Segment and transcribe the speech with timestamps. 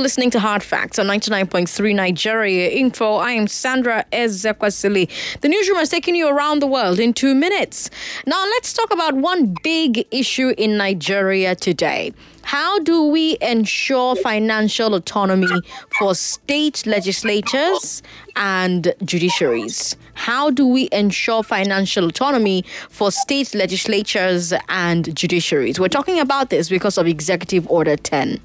[0.00, 3.16] listening to Hard Facts on 99.3 Nigeria Info.
[3.16, 5.10] I am Sandra Ezekwesili.
[5.42, 7.90] The newsroom has taken you around the world in two minutes.
[8.26, 12.14] Now, let's talk about one big issue in Nigeria today.
[12.42, 15.60] How do we ensure financial autonomy
[15.98, 18.02] for state legislatures
[18.34, 19.94] and judiciaries?
[20.14, 25.78] How do we ensure financial autonomy for state legislatures and judiciaries?
[25.78, 28.40] We're talking about this because of Executive Order 10.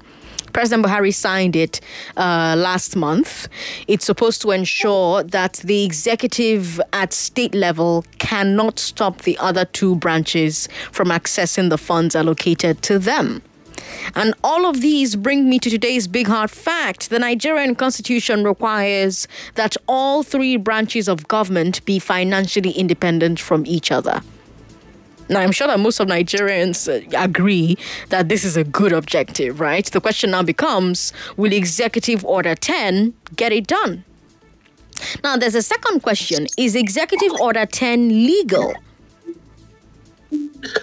[0.52, 1.80] President Buhari signed it
[2.16, 3.48] uh, last month.
[3.86, 9.96] It's supposed to ensure that the executive at state level cannot stop the other two
[9.96, 13.42] branches from accessing the funds allocated to them.
[14.14, 17.10] And all of these bring me to today's big hard fact.
[17.10, 23.90] The Nigerian constitution requires that all three branches of government be financially independent from each
[23.90, 24.20] other.
[25.28, 27.76] Now, I'm sure that most of Nigerians uh, agree
[28.08, 29.84] that this is a good objective, right?
[29.84, 34.04] The question now becomes will Executive Order 10 get it done?
[35.22, 38.74] Now, there's a second question Is Executive Order 10 legal?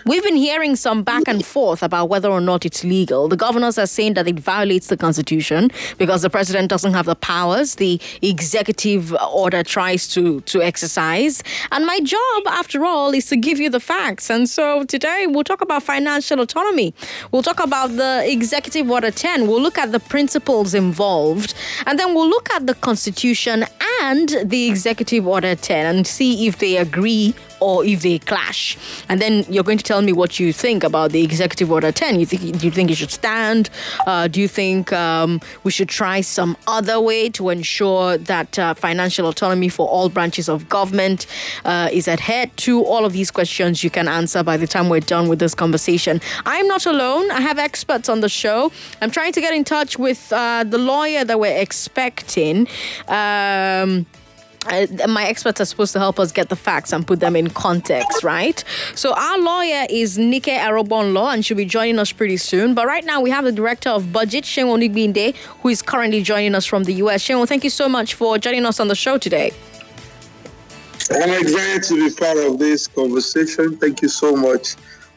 [0.05, 3.27] We've been hearing some back and forth about whether or not it's legal.
[3.27, 7.15] The governors are saying that it violates the Constitution because the president doesn't have the
[7.15, 11.43] powers the executive order tries to, to exercise.
[11.71, 14.29] And my job, after all, is to give you the facts.
[14.29, 16.93] And so today we'll talk about financial autonomy.
[17.31, 19.47] We'll talk about the Executive Order 10.
[19.47, 21.53] We'll look at the principles involved.
[21.85, 23.65] And then we'll look at the Constitution
[24.01, 28.77] and the Executive Order 10 and see if they agree or if they clash.
[29.09, 32.19] And then you're going to tell me what you think about the Executive Order 10.
[32.19, 33.69] You think do you think it should stand?
[34.05, 38.73] Uh, do you think um, we should try some other way to ensure that uh,
[38.73, 41.27] financial autonomy for all branches of government
[41.65, 42.83] uh, is adhered to?
[42.83, 46.21] All of these questions you can answer by the time we're done with this conversation.
[46.45, 47.29] I'm not alone.
[47.31, 48.71] I have experts on the show.
[49.01, 52.67] I'm trying to get in touch with uh, the lawyer that we're expecting.
[53.07, 54.05] Um,
[54.67, 57.49] uh, my experts are supposed to help us get the facts and put them in
[57.49, 58.63] context, right?
[58.95, 62.73] So our lawyer is Nike Arobonlo, and she'll be joining us pretty soon.
[62.73, 66.55] But right now we have the director of BudgIT, Seun Onigbinde, who is currently joining
[66.55, 67.23] us from the US.
[67.23, 69.51] Seun, thank you so much for joining us on the show today.
[71.11, 73.77] I'm excited to be part of this conversation.
[73.77, 74.75] Thank you so much.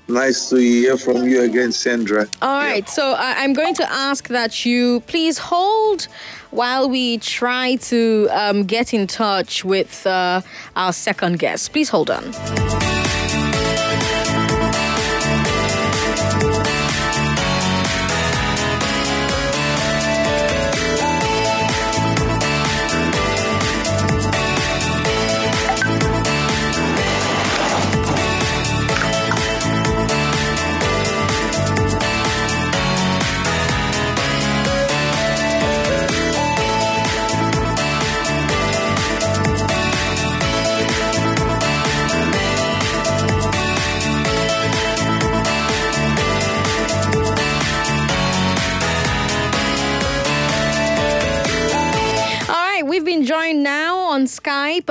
[0.09, 2.27] Nice to hear from you again, Sandra.
[2.41, 2.93] All right, yeah.
[2.93, 6.09] so I'm going to ask that you please hold
[6.51, 10.41] while we try to um, get in touch with uh,
[10.77, 11.73] our second guest.
[11.73, 12.88] Please hold on.
[54.39, 54.87] Skype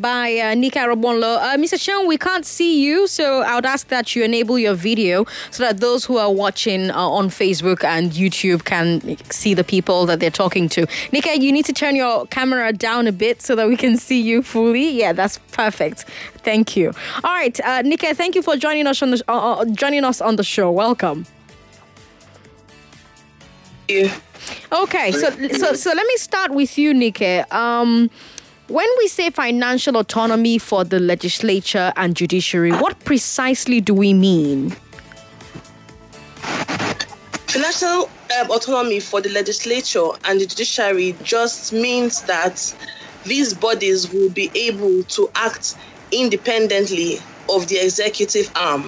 [0.00, 1.36] by uh, Nike Arobonlo.
[1.38, 1.78] Uh, Mr.
[1.78, 5.62] Seun, we can't see you, so I would ask that you enable your video so
[5.62, 10.20] that those who are watching uh, on Facebook and YouTube can see the people that
[10.20, 10.86] they're talking to.
[11.12, 14.20] Nike, you need to turn your camera down a bit so that we can see
[14.20, 14.90] you fully.
[14.90, 16.04] Yeah, that's perfect.
[16.42, 16.92] Thank you.
[17.22, 20.20] All right, uh, Nika, thank you for joining us on the uh, uh, joining us
[20.20, 20.70] on the show.
[20.70, 21.26] Welcome.
[23.88, 24.14] Yeah.
[24.72, 27.40] Okay, so so so let me start with you, Nike.
[27.50, 28.10] Um,
[28.68, 34.76] when we say financial autonomy for the legislature and judiciary, what precisely do we mean?
[37.48, 42.74] Financial um, autonomy for the legislature and the judiciary just means that
[43.24, 45.76] these bodies will be able to act
[46.12, 47.18] independently
[47.48, 48.82] of the executive arm.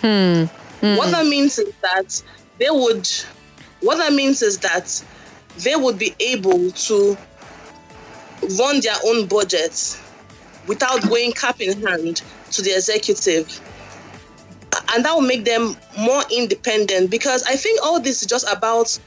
[0.00, 0.44] Hmm.
[0.80, 0.96] Hmm.
[0.96, 2.22] What that means is that
[2.58, 3.08] they would
[3.80, 5.04] what that means is that
[5.58, 7.16] they would be able to
[8.58, 10.00] run their own budgets
[10.66, 13.60] without going cap in hand to the executive.
[14.94, 18.98] And that will make them more independent because I think all this is just about,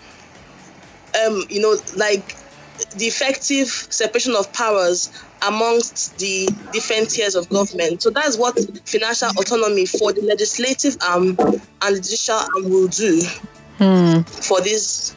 [1.25, 2.35] um, you know, like
[2.97, 8.01] the effective separation of powers amongst the different tiers of government.
[8.01, 13.21] So that's what financial autonomy for the legislative arm and the judicial arm will do
[13.77, 14.21] hmm.
[14.21, 15.15] for these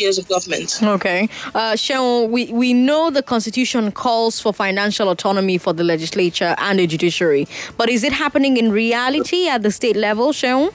[0.00, 0.82] tiers of government.
[0.82, 1.28] Okay.
[1.54, 6.78] Uh, Sharon, we, we know the Constitution calls for financial autonomy for the legislature and
[6.78, 10.70] the judiciary, but is it happening in reality at the state level, Sharon?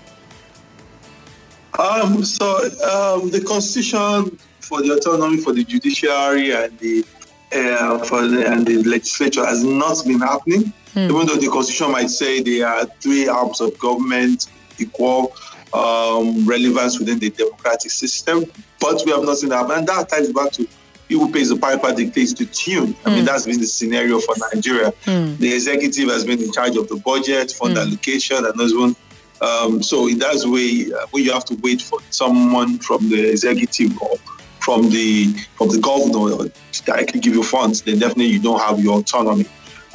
[1.80, 2.46] Um, so
[2.94, 7.06] um, the constitution for the autonomy for the judiciary and the
[7.54, 10.74] uh, for the, and the legislature has not been happening.
[10.94, 11.10] Mm.
[11.12, 14.48] Even though the constitution might say there are three arms of government
[14.80, 15.34] equal
[15.76, 18.46] um, relevance within the democratic system,
[18.80, 19.70] but we have not seen that.
[19.70, 20.68] And that ties back to
[21.10, 22.96] who pays the piper dictates the tune.
[23.06, 23.12] I mm.
[23.12, 23.26] mean, hmm.
[23.26, 24.92] that's been the scenario for Nigeria.
[25.06, 25.38] Mm.
[25.38, 27.82] The executive has been in charge of the budget, fund mm.
[27.82, 28.96] allocation, and those one.
[29.42, 33.30] Um, so in that way, uh, when you have to wait for someone from the
[33.30, 34.16] executive or
[34.60, 38.80] from the from the governor to directly give you funds, then definitely you don't have
[38.80, 39.46] your autonomy.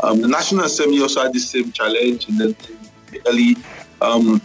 [0.02, 2.78] Um, the National Assembly also had the same challenge in the, in
[3.10, 3.56] the early
[4.00, 4.40] um,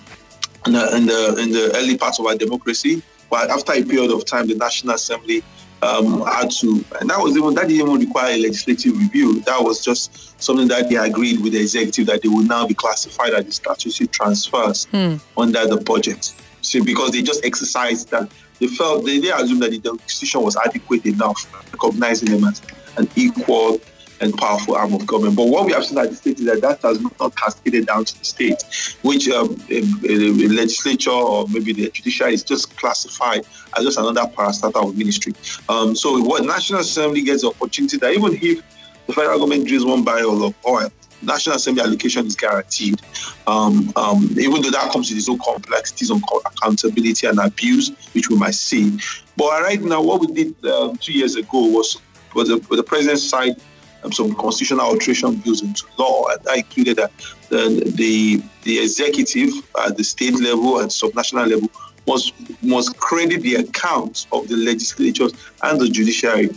[0.65, 3.01] in, the, in the in the early parts of our democracy.
[3.29, 5.43] But after a period of time, the National Assembly
[5.81, 9.41] um, had to, and that was even that didn't even require a legislative review.
[9.41, 12.73] That was just something that they agreed with the executive that they would now be
[12.73, 15.15] classified as statutory transfers hmm.
[15.37, 16.33] under the budget.
[16.61, 20.55] See, because they just exercised that they felt they, they assumed that the decision was
[20.55, 22.61] adequate enough, recognizing them as
[22.97, 23.79] an equal
[24.21, 25.35] and powerful arm of government.
[25.35, 28.05] But what we have seen at the state is that that has not cascaded down
[28.05, 28.63] to the state,
[29.01, 33.45] which um, a, a, legislature or maybe the judiciary is just classified
[33.77, 35.33] as just another parastatal ministry.
[35.69, 38.63] Um, so what National Assembly gets the opportunity that even if
[39.07, 40.89] the federal government drills one barrel of oil,
[41.21, 43.01] National Assembly allocation is guaranteed.
[43.47, 48.29] Um, um, even though that comes with its own complexities on accountability and abuse, which
[48.29, 48.97] we might see.
[49.37, 51.97] But right now, what we did um, two years ago was
[52.33, 53.65] was the, the president's side um,
[54.13, 57.11] some constitutional alteration bills into law, and that included that
[57.49, 59.49] the, the, the executive
[59.85, 61.69] at the state level and subnational level
[62.07, 66.49] must must credit the accounts of the legislatures and the judiciary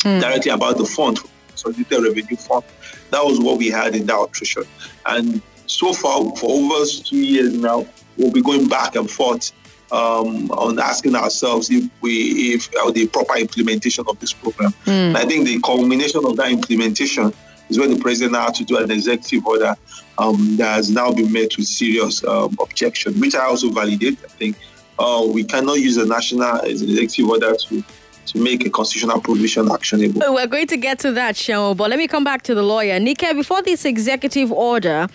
[0.00, 0.20] mm.
[0.20, 2.64] directly about the fund, consolidated revenue fund.
[3.10, 4.64] That was what we had in that alteration,
[5.06, 7.86] and so far for over two years now,
[8.18, 9.52] we'll be going back and forth
[9.94, 14.72] um, on asking ourselves if we if uh, the proper implementation of this program.
[14.86, 15.14] Mm.
[15.14, 17.32] I think the culmination of that implementation
[17.68, 19.74] is when the president had to do an executive order
[20.18, 24.18] um, that has now been met with serious um, objection, which I also validate.
[24.24, 24.56] I think
[24.98, 27.84] uh, we cannot use a national executive order to
[28.26, 30.20] to make a constitutional provision actionable.
[30.34, 32.98] We're going to get to that, show, but let me come back to the lawyer.
[32.98, 35.08] Nike, before this executive order,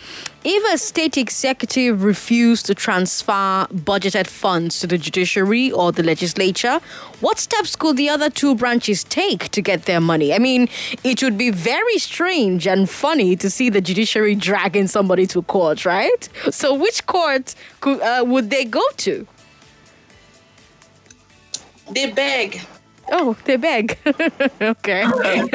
[0.43, 6.79] if a state executive refused to transfer budgeted funds to the judiciary or the legislature,
[7.19, 10.33] what steps could the other two branches take to get their money?
[10.33, 10.69] I mean,
[11.03, 15.85] it would be very strange and funny to see the judiciary dragging somebody to court,
[15.85, 16.29] right?
[16.51, 19.27] So, which court could, uh, would they go to?
[21.91, 22.61] They beg.
[23.11, 23.97] Oh, they beg.
[24.61, 25.03] okay.
[25.05, 25.45] okay.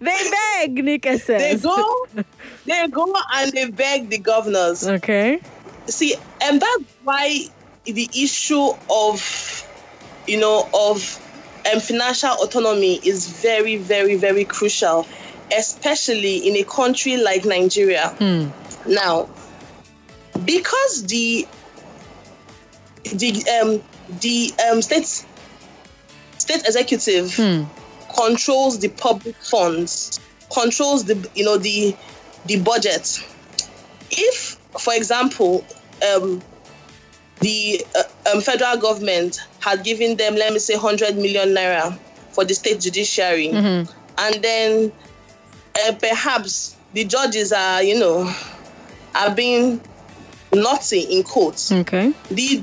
[0.00, 1.62] They beg, Nike says.
[1.62, 2.06] They go,
[2.66, 4.86] they go and they beg the governors.
[4.86, 5.40] Okay.
[5.86, 7.46] See, and that's why
[7.84, 9.66] the issue of,
[10.26, 11.20] you know, of
[11.72, 15.06] um, financial autonomy is very, very, very crucial,
[15.56, 18.08] especially in a country like Nigeria.
[18.18, 18.48] Hmm.
[18.86, 19.28] Now,
[20.44, 21.46] because the
[23.14, 23.82] the um
[24.20, 25.24] the um state
[26.38, 27.62] state executive hmm.
[28.14, 30.20] controls the public funds
[30.52, 31.94] controls the you know the
[32.46, 33.24] the budget
[34.10, 35.64] if for example
[36.14, 36.42] um
[37.40, 41.96] the uh, um, federal government had given them let me say 100 million naira
[42.30, 43.90] for the state judiciary mm-hmm.
[44.18, 44.92] and then
[45.86, 48.32] uh, perhaps the judges are you know
[49.14, 49.80] are being
[50.54, 51.70] naughty in quotes.
[51.72, 52.12] Okay.
[52.30, 52.62] The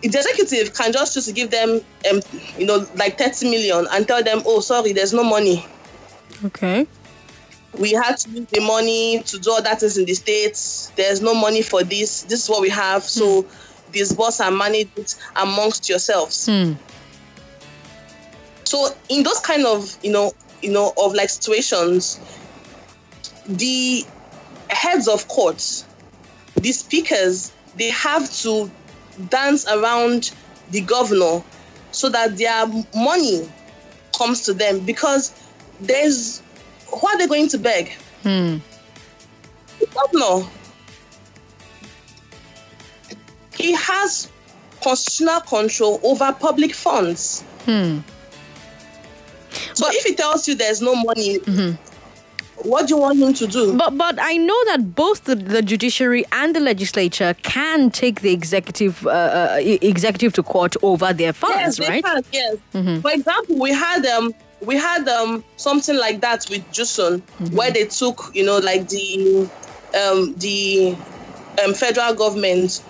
[0.00, 2.20] the executive can just choose to give them, um,
[2.56, 5.66] you know, like 30 million and tell them, oh, sorry, there's no money.
[6.44, 6.86] Okay.
[7.78, 10.92] We had to use the money to do all that things in the States.
[10.96, 12.22] There's no money for this.
[12.22, 13.02] This is what we have.
[13.02, 13.48] So mm.
[13.92, 16.46] disburse and manage it amongst yourselves.
[16.48, 16.76] Mm.
[18.64, 22.20] So in those kind of, you know, you know, of like situations,
[23.46, 24.04] the
[24.70, 25.84] heads of courts
[26.60, 28.70] the speakers they have to
[29.28, 30.32] dance around
[30.70, 31.42] the governor
[31.92, 33.48] so that their money
[34.16, 35.32] comes to them because
[35.80, 36.42] there's
[36.88, 37.92] who are they going to beg?
[38.22, 38.58] Hmm.
[39.78, 40.48] The governor.
[43.54, 44.28] He has
[44.82, 47.42] constitutional control over public funds.
[47.64, 47.98] Hmm.
[49.74, 51.87] So but, if he tells you there's no money, mm-hmm
[52.62, 53.76] what do you want him to do?
[53.76, 58.32] But but I know that both the, the judiciary and the legislature can take the
[58.32, 62.04] executive uh, uh, executive to court over their funds, yes, right?
[62.04, 62.56] Can, yes.
[62.74, 63.00] Mm-hmm.
[63.00, 67.22] For example, we had um we had um something like that with JUSUN,
[67.52, 69.48] where they took, you know, like the
[69.94, 70.96] um the
[71.64, 72.82] um, federal government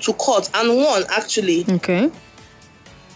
[0.00, 1.64] to court and won actually.
[1.68, 2.10] Okay.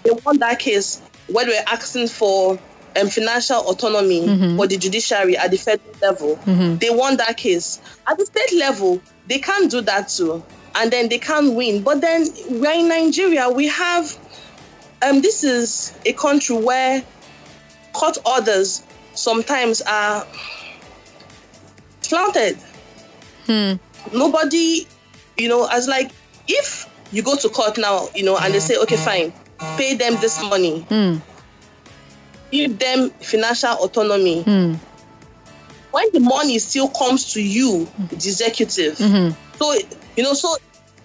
[0.03, 2.59] They won that case where they were asking for
[2.99, 6.37] um, financial autonomy for the judiciary at the federal level.
[6.79, 7.81] They won that case.
[8.09, 10.43] At the state level, they can't do that too.
[10.75, 11.83] And then they can't win.
[11.83, 14.17] But then we're in Nigeria, we have
[15.03, 17.03] um this is a country where
[17.93, 18.83] court orders
[19.15, 20.27] sometimes are
[22.03, 22.59] flouted.
[24.13, 24.87] Nobody,
[25.37, 26.11] you know, as like
[26.49, 29.33] if you go to court now, you know, and they say, okay, fine,
[29.77, 30.87] pay them this money,
[32.51, 34.43] give them financial autonomy.
[34.43, 34.75] Hmm.
[35.91, 39.29] When the money still comes to you, the executive, hmm.
[39.29, 39.31] Hmm.
[39.57, 39.75] so
[40.17, 40.57] you know, so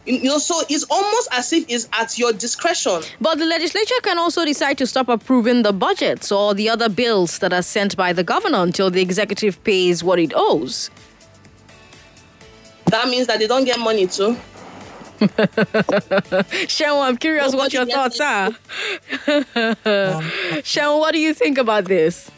[0.06, 3.02] you know, so it's almost as if it's at your discretion.
[3.20, 7.40] But the legislature can also decide to stop approving the budgets or the other bills
[7.40, 10.92] that are sent by the governor until the executive pays what it owes.
[12.86, 14.38] That means that they don't get money too.
[16.68, 18.52] Sharon, I'm curious what your thoughts are.
[20.64, 22.30] Sharon, what do you think about this?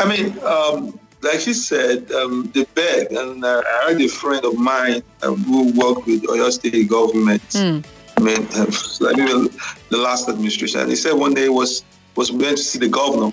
[0.00, 4.44] I mean, um, like she said, um, they beg, and uh, I had a friend
[4.44, 7.42] of mine um, who worked with Oyo State government.
[7.54, 8.36] I mean,
[9.00, 12.78] like the last administration, and he said one day he was was went to see
[12.78, 13.32] the governor,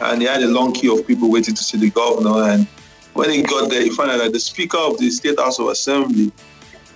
[0.00, 2.50] and he had a long queue of people waiting to see the governor.
[2.50, 2.66] And
[3.14, 5.68] when he got there, he found out that the Speaker of the State House of
[5.68, 6.32] Assembly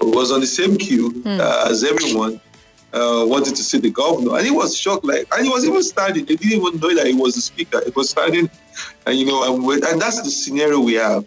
[0.01, 2.41] was on the same queue uh, as everyone.
[2.93, 5.05] Uh, wanted to see the governor, and he was shocked.
[5.05, 6.27] Like, and he was even standing.
[6.27, 7.83] They didn't even know that he was the speaker.
[7.85, 8.49] He was standing,
[9.05, 11.25] and you know, and, and that's the scenario we have.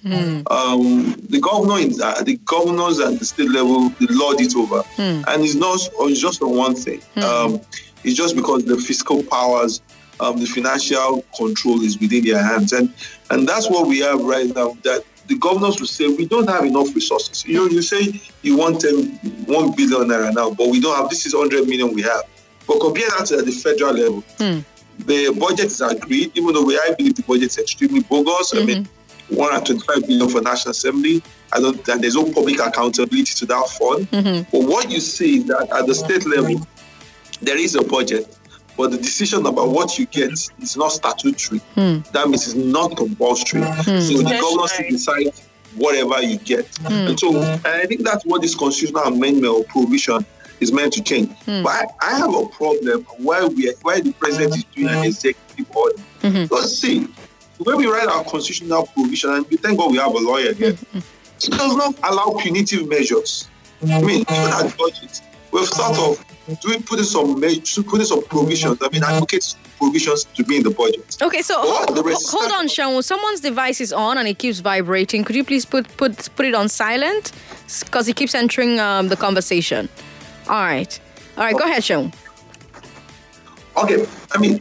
[0.49, 4.81] Um, the governor, in, uh, the governors at the state level, they lord it over,
[5.27, 5.77] and it's not
[6.09, 7.01] it's just on one thing.
[7.25, 7.59] Um,
[8.05, 9.81] it's just because the fiscal powers,
[10.21, 12.93] um, the financial control is within their hands, and
[13.29, 14.77] and that's what we have right now.
[14.83, 17.45] That the governors will say we don't have enough resources.
[17.45, 18.93] You know, you say you want 10,
[19.45, 21.09] 1 billion naira now, but we don't have.
[21.09, 22.23] This is 100 million we have.
[22.65, 24.23] But compare that to the federal level.
[24.37, 24.59] Hmm.
[24.99, 28.53] The budget is agreed, even though we I believe the budget is extremely bogus.
[28.55, 29.35] I mean, mm-hmm.
[29.35, 31.21] 125 billion for National Assembly.
[31.53, 34.09] I don't and there's no public accountability to that fund.
[34.11, 34.49] Mm-hmm.
[34.51, 36.65] But what you see is that at the state level,
[37.41, 38.36] there is a budget,
[38.77, 41.59] but the decision about what you get is not statutory.
[41.73, 41.97] Hmm.
[42.13, 43.63] That means it's not compulsory.
[43.63, 43.99] Hmm.
[43.99, 45.33] So the governor still decide
[45.75, 46.67] whatever you get.
[46.85, 50.25] And so and I think that's what this constitutional amendment or provision
[50.59, 51.35] is meant to change.
[51.45, 55.75] But I, I have a problem why we why the president is doing an executive
[55.75, 55.95] order.
[56.21, 56.43] Mm-hmm.
[56.43, 57.07] Because see,
[57.59, 60.73] when we write our constitutional provision, and we thank God we have a lawyer here,
[60.73, 60.97] mm-hmm.
[60.97, 63.49] it does not allow punitive measures.
[63.83, 68.77] I mean, even at budget, we've thought of doing putting some measures, putting some provisions.
[68.81, 71.17] I mean, advocate provisions to be in the budget.
[71.21, 71.89] Okay, so What?
[71.89, 73.03] ho- The ho- resistance- hold on, Sharon.
[73.03, 75.23] Someone's device is on and it keeps vibrating.
[75.23, 77.31] Could you please put put put it on silent?
[77.83, 79.89] Because it keeps entering um, the conversation.
[80.47, 80.99] All right,
[81.37, 81.53] all right.
[81.57, 82.13] Go ahead, Sharon.
[83.75, 84.57] Okay, I mean,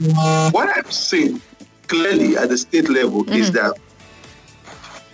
[0.50, 1.40] what I'm saying
[1.86, 3.74] clearly at the state level is that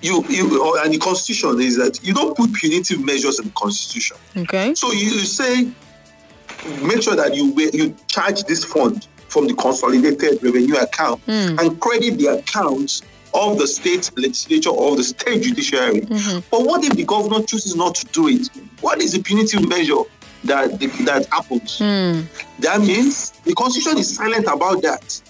[0.01, 3.53] you, you, or- and the constitution is that you don't put punitive measures in the
[3.53, 4.17] constitution.
[4.37, 4.75] Okay.
[4.75, 5.69] So you say,
[6.83, 11.59] make sure that you you charge this fund from the consolidated revenue account hmm.
[11.59, 13.03] and credit the accounts
[13.35, 16.03] of the state legislature or the state judiciary.
[16.03, 16.41] Mm-hmm.
[16.51, 18.49] But what if the governor chooses not to do it?
[18.83, 20.03] What is the punitive measure
[20.45, 21.79] that that happens?
[21.79, 22.23] Hmm.
[22.61, 25.21] That means the constitution is silent about that.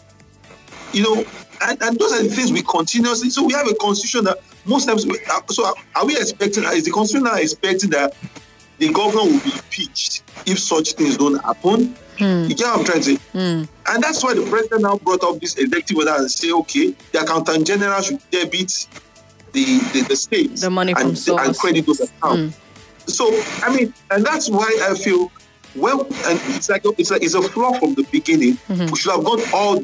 [0.93, 1.25] You know,
[1.63, 3.31] and, and those are the things we continuously.
[3.31, 5.07] So we have a constitution that most times.
[5.07, 6.65] We, uh, so are we expecting?
[6.65, 8.15] Is the constitution now expecting that
[8.83, 11.95] the governor will be impeached if such things don't happen?
[12.19, 12.47] Hmm.
[12.49, 13.17] You get what I'm trying to say?
[13.33, 13.65] Hmm.
[13.87, 17.21] And that's why the president now brought up this executive order and say, okay, the
[17.21, 18.89] accountant general should debit
[19.53, 21.47] the the, the state The money from and, source.
[21.47, 22.57] and credit those accounts.
[22.57, 23.09] Hmm.
[23.11, 25.31] So I mean, and that's why I feel
[25.77, 28.55] well, and it's like it's like it's a flaw from the beginning.
[28.69, 28.91] Mm-hmm.
[28.91, 29.79] We should have gone all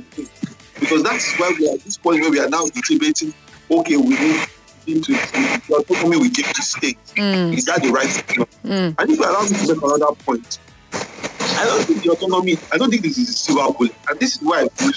[0.80, 3.32] because that's why we are at this point where we are now debating.
[3.70, 4.48] Okay, we need
[4.94, 6.98] to we give to state.
[7.16, 8.46] Is that the right thing?
[8.64, 8.94] Mm.
[8.98, 10.58] And if you allow me to make another point,
[10.92, 12.56] I don't think the autonomy.
[12.72, 14.92] I don't think this is a silver bullet, and this is why I feel.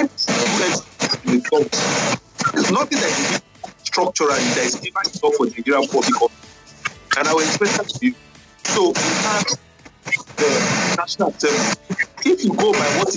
[0.00, 1.72] in the government,
[2.52, 6.32] There's nothing that you do structurally that is even enough for the Nigerian public.
[7.16, 8.14] And I will explain that to you.
[8.64, 9.44] So we have
[10.36, 11.98] the National Assembly.
[12.24, 13.14] If you go by what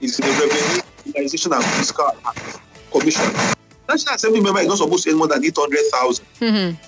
[0.00, 2.12] is the Revenue organization and Fiscal
[2.90, 3.30] Commission,
[3.88, 6.78] National Assembly member is not supposed to earn more than 800,000.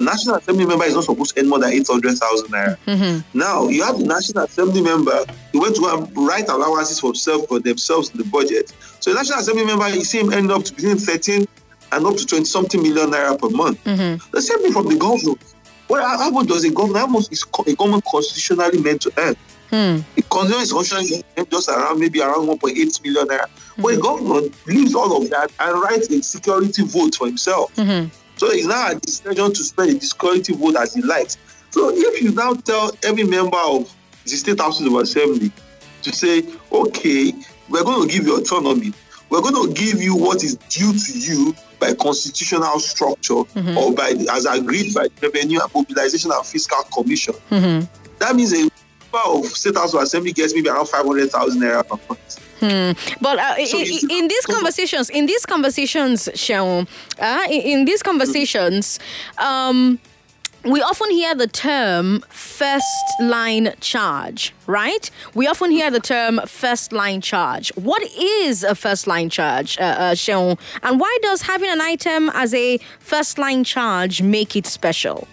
[0.00, 2.76] National Assembly member is not supposed to earn more than 800,000 naira.
[2.86, 3.38] Mm-hmm.
[3.38, 7.14] Now, you have the National Assembly member, who went to go and write allowances for,
[7.14, 8.72] self, for themselves in the budget.
[9.00, 11.46] So, the National Assembly member, you see him end up to between 13
[11.90, 13.82] and up to 20 something million naira per month.
[13.84, 14.30] Mm-hmm.
[14.30, 15.42] The same thing from the government.
[15.88, 19.34] Well, how much does a government, how much is a government constitutionally meant to earn?
[19.70, 19.98] Hmm.
[20.16, 23.46] The constitution is constitutionally just around maybe around 1.8 million naira.
[23.76, 27.74] But the government leaves all of that and writes a security vote for himself.
[27.76, 28.10] Mhm.
[28.36, 31.36] So it's now a discretion to spend a security vote as he likes.
[31.70, 33.90] So if you now tell every member of
[34.24, 35.52] the state houses of assembly
[36.02, 37.32] to say, okay,
[37.68, 38.92] we're going to give you autonomy,
[39.28, 43.42] we're going to give you what is due to you by constitutional structure
[43.76, 47.34] or by as agreed by the Revenue and Mobilization and Fiscal Commission.
[47.50, 47.88] Mhm.
[48.18, 48.68] That means a
[49.14, 52.38] of state house of assembly gets maybe around 500,000 naira per month.
[52.60, 53.14] Hmm.
[53.20, 56.86] But uh, So i- you- i- in these conversations, in these conversations, Seun,
[57.20, 58.98] uh, in, in these conversations,
[59.38, 59.98] um,
[60.64, 62.84] we often hear the term first
[63.20, 65.08] line charge, right?
[65.34, 67.70] We often hear the term first line charge.
[67.76, 70.58] What is a first line charge, uh, uh, Seun?
[70.82, 75.28] And why does having an item as a first line charge make it special?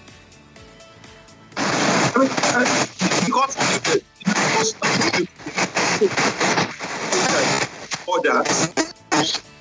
[2.16, 2.64] I mean, uh,
[3.26, 4.74] because the- because
[8.08, 8.74] orders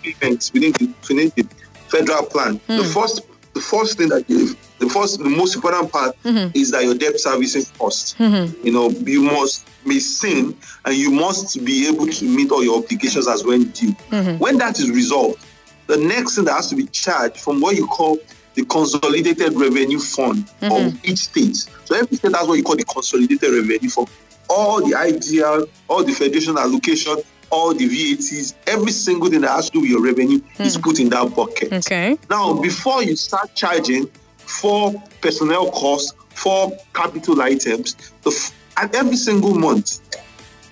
[0.04, 1.44] events within the, within the
[1.88, 2.60] federal plan.
[2.66, 3.22] The first
[3.54, 6.48] the first thing that you the first the most important part hmm.
[6.54, 8.16] is that your debt servicing cost.
[8.16, 8.46] Hmm.
[8.62, 12.82] You know, you must be seen and you must be able to meet all your
[12.82, 13.92] obligations as when due.
[14.10, 14.38] Hmm.
[14.38, 15.44] When that is resolved,
[15.86, 18.18] the next thing that has to be charged from what you call
[18.54, 20.96] the consolidated revenue fund of mm-hmm.
[21.04, 21.56] each state.
[21.84, 24.08] So every state has what you call the consolidated revenue fund.
[24.48, 27.16] All the IGR, all the federation allocation,
[27.50, 30.62] all the VATs, every single thing that has to do with your revenue hmm.
[30.62, 31.72] is put in that bucket.
[31.72, 32.18] Okay.
[32.30, 34.06] Now, before you start charging
[34.38, 40.00] for personnel costs, for capital items, the f- and every single month,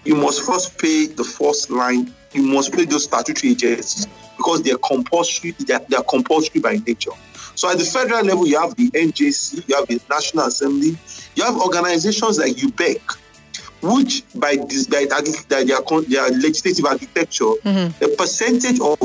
[0.04, 2.12] you must first pay the first line.
[2.32, 5.52] You must pay those statutory agencies because they're compulsory.
[5.52, 7.12] They're, they're compulsory by nature.
[7.62, 10.98] So at the federal level, you have the NJC, you have the National Assembly,
[11.36, 13.00] you have organizations like UBEC,
[13.82, 18.02] which by this by, that- their, their legislative architecture, mm-hmm.
[18.02, 18.98] a percentage of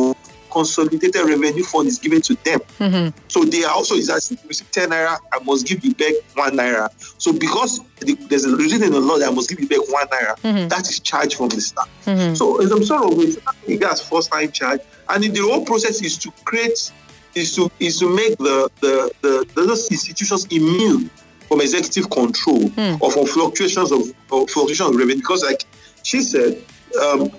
[0.49, 2.59] consolidated revenue fund is given to them.
[2.79, 3.15] Mm-hmm.
[3.27, 5.93] So they are also is as if you receive 10 naira, I must give you
[5.93, 6.89] back one naira.
[7.21, 9.87] So because the, there's a reason in the law that I must give you back
[9.89, 10.67] one naira, mm-hmm.
[10.69, 11.89] that is charged from the start.
[12.05, 12.33] Mm-hmm.
[12.33, 16.01] So in some sort of way, guys first time charge, and in the whole process
[16.01, 16.91] is to create,
[17.35, 21.09] is to is to make the the the, those institutions immune
[21.47, 22.69] from executive control
[23.01, 25.17] or from fluctuations of, of fluctuations of revenue.
[25.17, 25.63] Because like
[26.03, 26.61] she said,
[27.01, 27.31] um,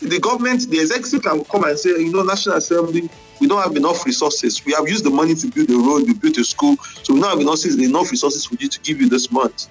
[0.00, 3.08] the government, the executive can come and say, you know, National Assembly,
[3.40, 4.64] we don't have enough resources.
[4.64, 7.20] We have used the money to build a road, we built a school, so we
[7.20, 9.68] don't have enough, enough resources for you to give you this month.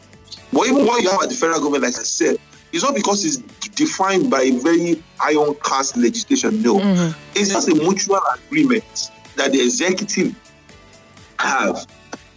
[0.52, 2.38] But even what you have at the federal government, like I said,
[2.74, 3.38] it's not because it's
[3.70, 6.62] defined by a very iron cast legislation.
[6.62, 6.80] No,
[7.36, 10.36] it's just a mutual agreement that the executive
[11.40, 11.88] have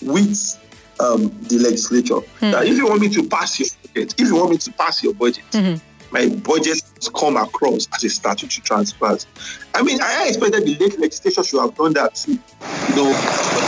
[0.02, 0.58] with
[1.00, 2.20] um, the legislature.
[2.38, 2.50] Hmm.
[2.52, 5.02] That if you want me to pass your budget, if you want me to pass
[5.02, 5.74] your budget, hmm.
[6.12, 6.82] my budget
[7.14, 9.18] come across as a statutory transfer.
[9.74, 12.32] I mean, I expected the late legislature should have done that too.
[12.88, 13.10] You know,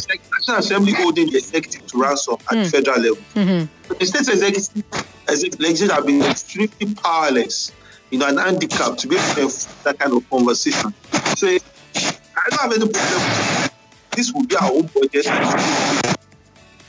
[0.08, 3.22] like National Assembly holding the executive to ransom at the federal level.
[3.34, 3.72] Mm-hmm.
[3.88, 4.84] But the state executive,
[5.28, 7.72] executive legislature have been extremely powerless,
[8.10, 10.92] you know, and handicapped to be able to have that kind of conversation.
[11.36, 11.60] Say,
[12.36, 13.70] I don't have any problem.
[14.16, 15.26] This will be our own budget.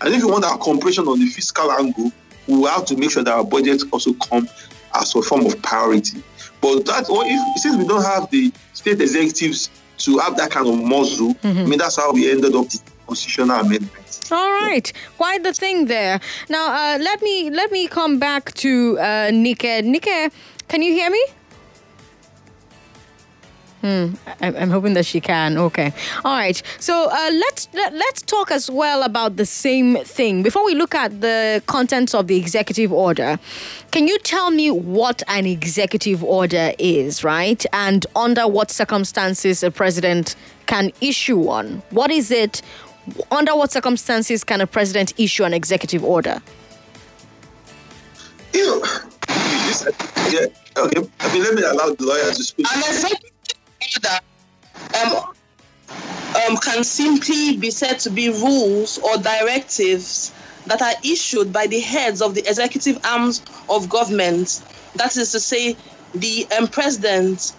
[0.02, 2.12] And if you want our compression on the fiscal angle,
[2.48, 4.48] we will have to make sure that our budgets also come
[4.96, 6.22] as a form of priority.
[6.62, 10.68] But that, or if since we don't have the state executives to have that kind
[10.68, 14.32] of muscle, I mean that's how we ended up with constitutional amendments.
[14.32, 16.20] All right, quite the thing there.
[16.50, 19.82] Now, uh, let me let me come back to uh, Nike.
[19.82, 20.30] Nike,
[20.68, 21.24] can you hear me?
[23.84, 25.58] Hmm, I- I'm hoping that she can.
[25.58, 25.92] Okay.
[26.24, 26.62] All right.
[26.80, 30.96] So uh, let's let, let's talk as well about the same thing before we look
[30.96, 33.38] at the contents of the executive order.
[33.92, 37.66] Can you tell me what an executive order is, right?
[37.74, 41.84] And under what circumstances a president can issue one?
[41.90, 42.62] What is it?
[43.32, 46.42] Under what circumstances can a president issue an executive order?
[48.54, 48.80] You know,
[49.28, 49.84] this,
[50.32, 50.46] yeah,
[50.82, 51.02] okay.
[51.20, 52.66] I mean, let me allow the lawyer to speak.
[52.74, 53.33] An executive
[55.02, 55.14] um,
[56.48, 60.34] um, can simply be said to be rules or directives
[60.66, 64.64] that are issued by the heads of the executive arms of government.
[64.96, 65.76] That is to say,
[66.14, 67.54] the um, president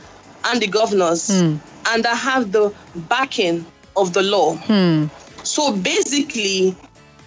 [0.44, 1.28] and the governors,
[1.86, 2.72] and that have the
[3.08, 4.56] backing of the law.
[5.42, 6.74] So basically,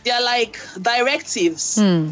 [0.04, 1.76] they're like directives.
[1.80, 2.12] Hmm.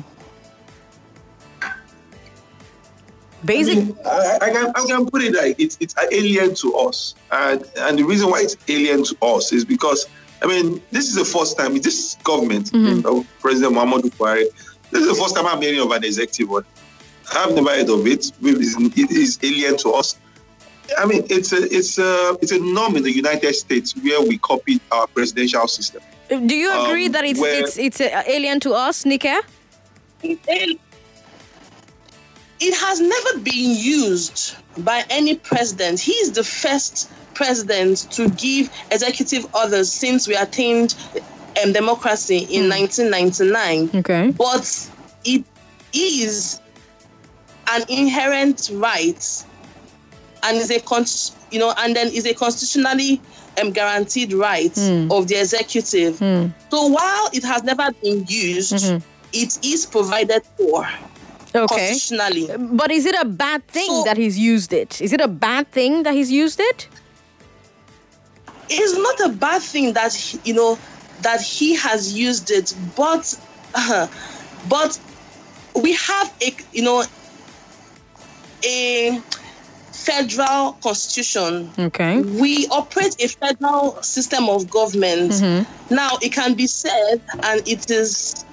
[3.46, 3.96] Basic.
[4.06, 7.16] I, I, can, I can put it like it's, it's alien to us.
[7.32, 10.08] And, and the reason why it's alien to us is because,
[10.42, 14.46] I mean, this is the first time, this government, you know, President Muhammadu Buhari,
[14.92, 16.68] this is the first time I'm hearing of an executive order.
[17.34, 18.32] I've never heard of it.
[18.42, 20.18] It is alien to us.
[21.00, 24.38] I mean, it's a it's a it's a norm in the United States where we
[24.38, 26.04] copied our presidential system.
[26.30, 29.34] Do you agree Um, that it's where- it's it's uh, alien to us, Nike?
[30.22, 30.80] It
[32.60, 36.00] it has never been used by any president.
[36.00, 40.96] He is the first president to give executive orders since we attained
[41.64, 43.90] um, democracy in 1999.
[44.00, 44.32] Okay.
[44.32, 44.90] But
[45.26, 45.44] it
[45.94, 46.62] is
[47.68, 49.46] an inherent right
[50.44, 51.06] and is a con-
[51.52, 53.22] you know and then is a constitutionally
[53.62, 54.78] um, guaranteed right
[55.12, 56.18] of the executive.
[56.18, 59.02] So while it has never been used,
[59.34, 60.88] it is provided for
[61.56, 61.68] Okay.
[61.90, 62.50] constitutionally.
[62.82, 65.02] But is it a bad thing So- that he's used it?
[65.02, 66.88] Is it a bad thing that he's used it?
[68.70, 70.78] It's not a bad thing that he- you know
[71.22, 73.24] that he has used it, but
[73.76, 74.08] uh,
[74.70, 75.00] but
[75.76, 77.04] we have a you know
[78.64, 79.22] a
[79.92, 82.22] federal constitution Okay.
[82.22, 85.42] we operate a federal system of government.
[85.90, 88.46] Now, it can be said, and it is,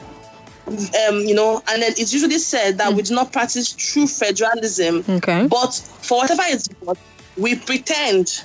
[1.08, 2.96] um, you know, and then it's usually said that hmm.
[2.96, 5.04] we do not practice true federalism.
[5.08, 5.46] Okay.
[5.46, 6.98] But for whatever it's worth,
[7.36, 8.44] we pretend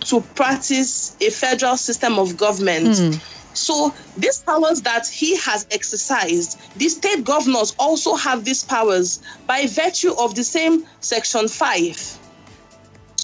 [0.00, 2.98] to practice a federal system of government.
[2.98, 3.12] Hmm.
[3.52, 9.66] So these powers that he has exercised, the state governors also have these powers by
[9.66, 12.20] virtue of the same section 5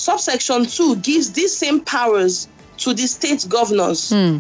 [0.07, 2.47] subsection 2 gives these same powers
[2.79, 4.11] to the state governors.
[4.11, 4.39] Hmm.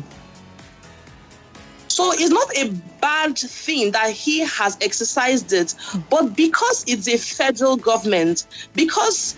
[1.96, 2.68] So it's not a
[3.00, 5.74] bad thing that he has exercised it,
[6.10, 9.34] but because it's a federal government, because,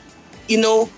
[0.49, 0.91] you know,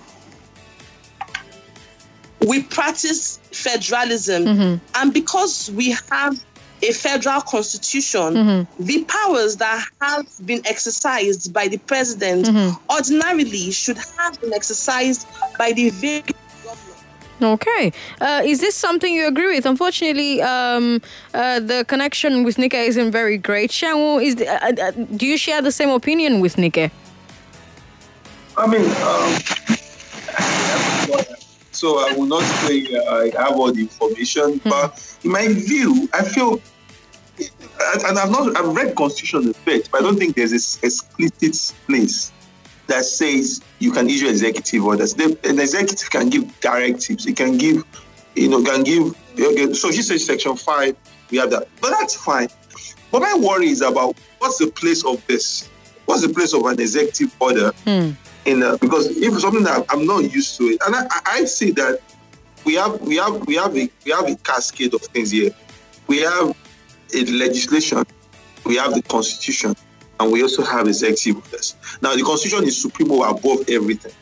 [2.47, 4.85] we practice federalism, mm-hmm.
[4.95, 6.43] and because we have
[6.81, 8.83] a federal constitution, mm-hmm.
[8.83, 12.91] the powers that have been exercised by the president mm-hmm.
[12.91, 15.27] ordinarily should have been exercised
[15.59, 16.23] by the very.
[17.41, 17.91] Okay.
[18.19, 19.65] Uh, is this something you agree with?
[19.65, 21.01] Unfortunately, um,
[21.33, 23.71] uh, the connection with Nike isn't very great.
[23.71, 26.91] Is the, uh, uh, do you share the same opinion with Nike?
[28.57, 29.39] I mean, um,
[31.71, 36.07] so I will not say uh, I have all the information, but in my view,
[36.13, 36.61] I feel,
[37.39, 41.75] and I've not I've read Constitution a bit, but I don't think there's this explicit
[41.87, 42.31] place
[42.91, 45.13] that says you can issue executive orders.
[45.13, 47.25] The, an executive can give directives.
[47.25, 47.83] It can give,
[48.35, 49.15] you know, can give.
[49.39, 50.95] Okay, so she says section five,
[51.31, 52.49] we have that, but that's fine.
[53.11, 55.69] But my worry is about what's the place of this?
[56.05, 57.71] What's the place of an executive order?
[58.45, 61.45] in uh, because if something that I'm not used to it, and I, I- I
[61.45, 61.99] see that
[62.65, 65.51] we have we have we have a we have a cascade of things here.
[66.07, 66.55] We have
[67.13, 68.03] a legislation,
[68.65, 69.75] we have the constitution,
[70.21, 71.75] and we also have executive orders.
[72.01, 74.13] Now the constitution is supreme over above everything.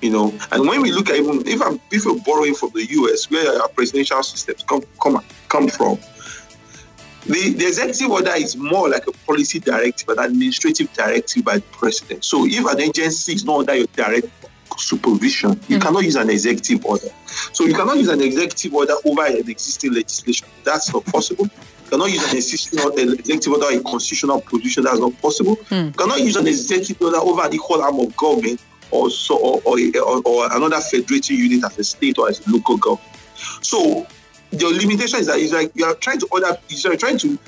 [0.00, 2.84] You know, and when we look at even if I'm if we're borrowing from the
[2.84, 5.98] US, where our presidential systems come come come from,
[7.26, 11.64] the, the executive order is more like a policy directive, an administrative directive by the
[11.72, 12.24] president.
[12.24, 14.28] So if an agency is not under your direct
[14.76, 15.82] supervision, you hmm.
[15.82, 17.08] cannot use an executive order.
[17.52, 20.48] So you cannot use an executive order over an existing legislation.
[20.64, 21.48] That's not possible.
[21.92, 24.84] Cannot use an existing or- an executive order in constitutional position.
[24.84, 25.56] That's not possible.
[25.68, 25.74] Hmm.
[25.74, 29.60] You cannot use an executive order over the whole arm of government or so or,
[29.66, 33.14] or, or, or another federating unit as a state or as a local government.
[33.60, 34.06] So
[34.52, 37.38] the limitation is that it's like you are trying to order, you're trying to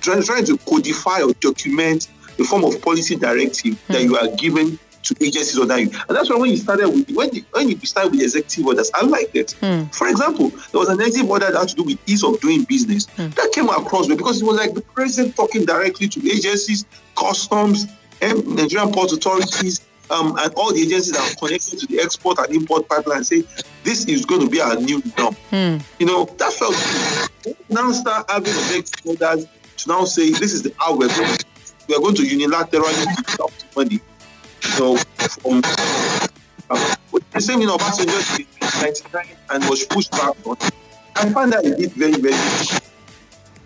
[0.00, 4.08] trying, trying to codify or document the form of policy directive that hmm.
[4.08, 5.90] you are given to agencies under you.
[6.08, 8.90] And that's why when you started with when you, when you started with executive orders,
[8.94, 9.52] I liked it.
[9.60, 9.84] Hmm.
[9.86, 12.64] For example, there was an executive order that had to do with ease of doing
[12.64, 13.28] business hmm.
[13.30, 16.84] that came across me because it was like the president talking directly to agencies,
[17.16, 17.86] customs,
[18.20, 22.38] and Nigerian port authorities, um, and all the agencies that are connected to the export
[22.38, 23.44] and import pipeline say
[23.84, 25.34] this is going to be our new norm.
[25.50, 25.78] Hmm.
[25.98, 26.74] You know, that felt
[27.44, 27.56] good.
[27.68, 29.46] Now start having executive orders
[29.78, 31.38] to now say this is the how we're going.
[31.88, 34.00] We are going to unilaterally give money.
[34.76, 35.62] You know, from
[36.68, 36.96] um,
[37.32, 38.46] the same in Obasanjo in
[38.82, 40.56] 99 and was pushed back on.
[41.16, 42.90] I find that it did very, very difficult.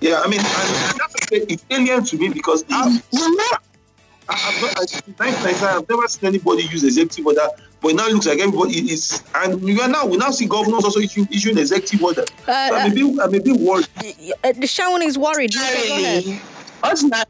[0.00, 3.62] Yeah, I mean, and that's why it's alien to me because the, I've, not,
[4.28, 7.48] I've never seen anybody use executive order,
[7.80, 9.22] but now it looks like everybody is.
[9.34, 12.24] And we are now we now see governors also issue, issue executive order.
[12.46, 13.88] Uh, so I'm, a bit, I'm a bit worried.
[13.98, 15.54] Uh, the Seun is worried.
[15.56, 16.40] Ordinarily,
[16.84, 17.26] ordinarily,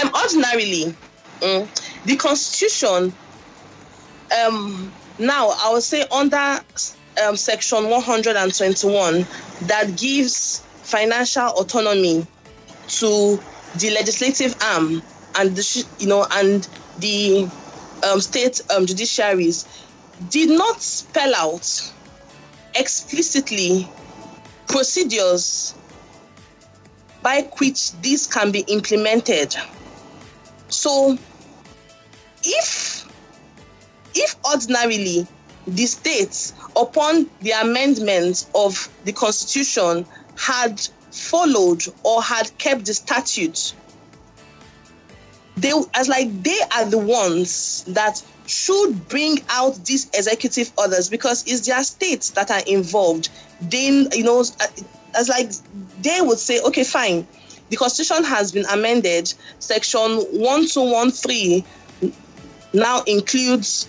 [0.00, 0.94] um, ordinarily
[1.42, 1.68] um,
[2.04, 3.12] the constitution.
[4.44, 6.60] Um, now I would say under
[7.26, 9.26] um, section 121
[9.62, 12.26] that gives financial autonomy
[12.88, 13.40] to
[13.76, 15.02] the legislative arm
[15.36, 17.48] and the you know and the
[18.08, 19.66] um, state um, judiciaries
[20.30, 21.92] did not spell out
[22.74, 23.88] explicitly
[24.66, 25.74] procedures
[27.22, 29.54] by which this can be implemented.
[30.68, 31.18] So,
[32.48, 33.06] if
[34.14, 35.26] if ordinarily
[35.66, 40.06] the states, upon the amendment of the constitution,
[40.36, 40.80] had
[41.10, 43.74] followed or had kept the statute,
[45.56, 51.44] they as like they are the ones that should bring out these executive orders because
[51.46, 53.28] it's their states that are involved.
[53.60, 54.40] Then you know,
[55.14, 55.50] as like
[56.00, 57.26] they would say, okay, fine.
[57.70, 59.34] The constitution has been amended.
[59.58, 61.64] Section one two one three
[62.72, 63.88] now includes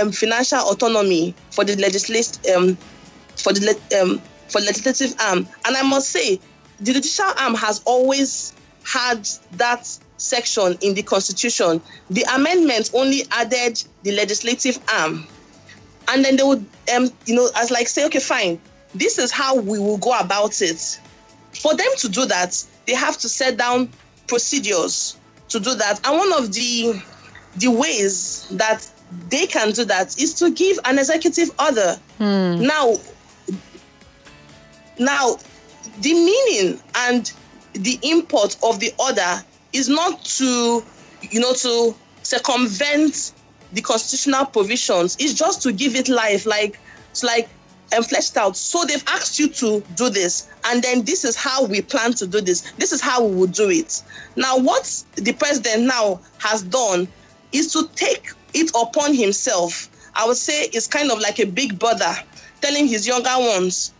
[0.00, 2.76] um, financial autonomy for the legislative um,
[3.36, 5.46] for the um, for legislative arm.
[5.66, 6.40] And I must say,
[6.78, 8.52] the judicial arm has always
[8.84, 11.80] had that section in the constitution.
[12.10, 15.26] The amendment only added the legislative arm.
[16.08, 18.60] And then they would, um, you know, as like say, okay, fine,
[18.94, 21.00] this is how we will go about it.
[21.52, 23.88] For them to do that, they have to set down
[24.26, 25.16] procedures
[25.48, 26.06] to do that.
[26.06, 27.02] And one of the
[27.56, 28.88] the ways that
[29.28, 31.96] they can do that is to give an executive order.
[32.18, 32.62] Hmm.
[32.62, 32.96] Now,
[34.98, 35.36] now,
[36.00, 37.32] the meaning and
[37.72, 40.82] the import of the order is not to,
[41.22, 43.32] you know, to circumvent
[43.72, 45.16] the constitutional provisions.
[45.18, 46.78] It's just to give it life, like
[47.10, 47.48] it's like
[47.92, 48.56] and fleshed out.
[48.56, 52.26] So they've asked you to do this, and then this is how we plan to
[52.26, 52.72] do this.
[52.72, 54.02] This is how we will do it.
[54.36, 57.08] Now, what the president now has done
[57.54, 59.88] is to take it upon himself.
[60.14, 62.12] I would say it's kind of like a big brother
[62.60, 63.92] telling his younger ones,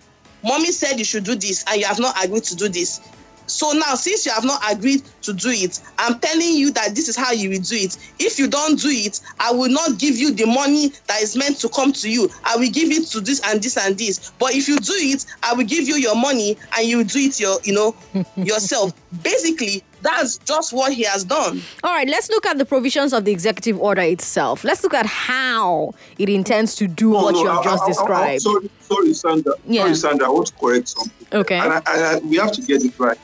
[0.43, 3.01] Mommy said you should do this, and you have not agreed to do this.
[3.47, 7.09] So now, since you have not agreed to do it, I'm telling you that this
[7.09, 7.97] is how you will do it.
[8.19, 11.59] If you don't do it, I will not give you the money that is meant
[11.59, 12.31] to come to you.
[12.45, 14.33] I will give it to this and this and this.
[14.39, 17.19] But if you do it, I will give you your money and you will do
[17.19, 17.95] it your, you know,
[18.37, 18.93] yourself.
[19.23, 21.61] Basically, that's just what he has done.
[21.83, 24.63] All right, let's look at the provisions of the executive order itself.
[24.63, 27.87] Let's look at how it intends to do what no, you have I, just I,
[27.89, 28.35] described.
[28.35, 29.55] I, sorry, sorry, Sandra.
[29.67, 29.83] Yeah.
[29.83, 30.27] Sorry, Sandra.
[30.27, 31.27] I want to correct something.
[31.33, 31.59] Okay.
[31.59, 33.19] And, and we have to get it right.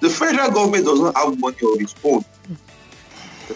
[0.00, 2.24] The federal government does not have money of its own.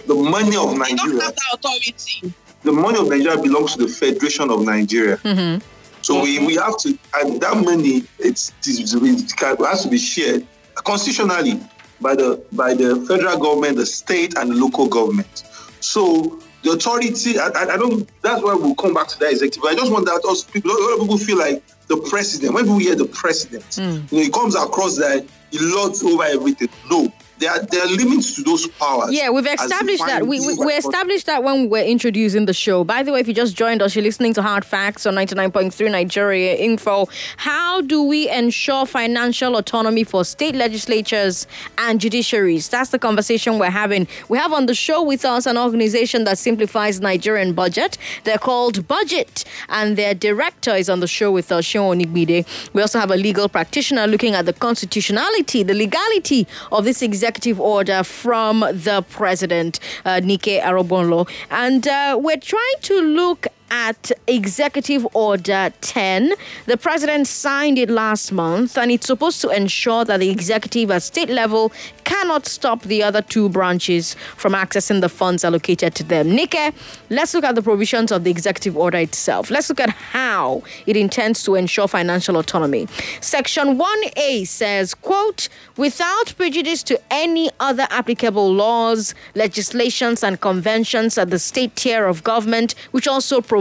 [0.06, 0.96] The money of Nigeria.
[0.96, 2.34] don't have that authority.
[2.62, 5.16] The money of Nigeria belongs to the Federation of Nigeria.
[5.18, 5.64] Mm-hmm.
[6.02, 10.46] So we, we have to, and that money it's, it has to be shared
[10.84, 11.60] constitutionally
[12.00, 15.44] by the by the federal government, the state, and the local government.
[15.80, 18.08] So the authority, I, I, don't.
[18.22, 19.64] That's why we'll come back to that executive.
[19.64, 20.70] I just want that also people.
[20.70, 22.54] A lot of people feel like the president.
[22.54, 24.10] When people hear the president, mm.
[24.10, 26.68] you know, it comes across that he lords over everything.
[26.90, 29.12] No, there are, there are limits to those powers.
[29.12, 30.26] Yeah, we've established that.
[30.26, 32.84] We, we, we, established that when we were introducing the show.
[32.84, 35.90] By the way, if you just joined us, you're listening to Hard Facts on 99.3
[35.90, 37.08] Nigeria Info.
[37.36, 41.46] How do we ensure financial autonomy for state legislatures
[41.78, 42.68] and judiciaries?
[42.70, 44.08] That's the conversation we're having.
[44.28, 47.98] We have on the show with us an organization that simplifies Nigerian budget.
[48.24, 52.46] They're called BudgIT, and their director is on the show with us, Seun Onigbinde.
[52.72, 57.27] We also have a legal practitioner looking at the constitutionality, the legality of this executive
[57.28, 61.28] executive order from the president, uh, Nike Arobonlo.
[61.50, 66.32] And uh, we're trying to look at Executive Order 10.
[66.66, 71.02] The president signed it last month, and it's supposed to ensure that the executive at
[71.02, 71.72] state level
[72.04, 76.34] cannot stop the other two branches from accessing the funds allocated to them.
[76.34, 76.74] Nike,
[77.10, 79.50] let's look at the provisions of the executive order itself.
[79.50, 82.88] Let's look at how it intends to ensure financial autonomy.
[83.20, 91.30] Section 1A says, quote, without prejudice to any other applicable laws, legislations, and conventions at
[91.30, 93.57] the state tier of government, which also provides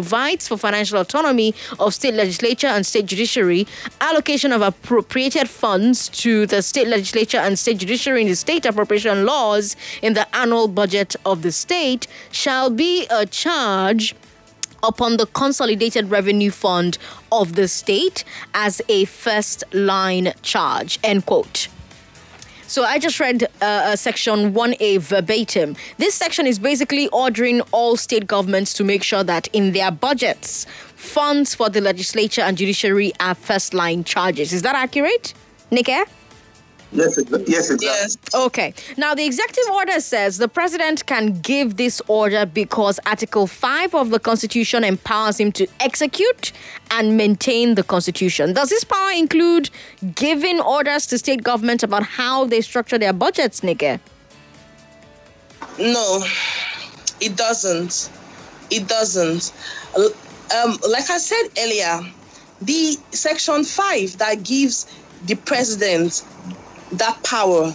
[0.48, 3.68] for financial autonomy of state legislature and state judiciary,
[4.02, 9.26] allocation of appropriated funds to the state legislature and state judiciary in the state appropriation
[9.26, 14.16] laws in the annual budget of the state shall be uh, a charge
[14.84, 16.98] upon the consolidated revenue fund
[17.32, 21.68] of the state as a first line charge end quote
[22.68, 25.78] So I just read uh, section 1A verbatim.
[25.98, 30.66] This section is basically ordering all state governments to make sure that in their budgets,
[30.96, 34.52] funds for the legislature and judiciary are first line charges.
[34.52, 35.34] Is that accurate,
[35.72, 35.96] Nike?
[36.94, 37.86] Yes, yes, exactly.
[37.88, 38.18] Yes.
[38.34, 38.74] Okay.
[38.96, 44.10] Now, the executive order says the president can give this order because Article 5 of
[44.10, 46.54] the Constitution empowers him to execute
[46.92, 48.54] and maintain the Constitution.
[48.54, 49.70] Does this power include
[50.16, 54.00] giving orders to state governments about how they structure their budgets, Nike?
[55.78, 56.24] No,
[57.20, 58.10] it doesn't.
[58.72, 59.52] It doesn't.
[59.96, 62.00] Um, like I said earlier,
[62.62, 64.88] the section five that gives
[65.26, 66.24] the president
[66.92, 67.74] that power.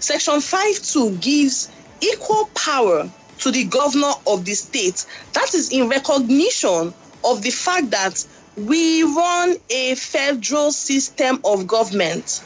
[0.00, 1.70] Section 5.2 gives
[2.00, 5.04] equal power to the governor of the state.
[5.32, 6.94] That is in recognition
[7.24, 8.24] of the fact that
[8.56, 12.42] we run a federal system of government.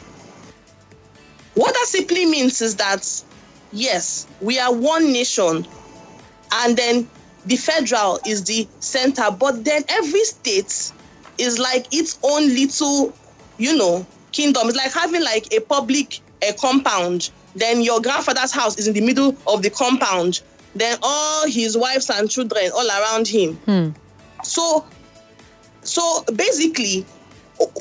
[1.55, 3.07] What that simply means is that,
[3.73, 5.67] yes, we are one nation,
[6.55, 7.09] and then
[7.45, 10.93] the federal is the center, but then every state
[11.39, 13.15] is like its own little,
[13.59, 14.07] you know,
[14.39, 14.69] kingdom.
[14.69, 17.31] It's like having like a public a compound.
[17.57, 20.41] Then your grandfather's house is in the middle of the compound.
[20.77, 23.55] Then all his wives and children all around him.
[23.67, 23.89] Hmm.
[24.45, 24.85] So,
[25.83, 27.05] so basically,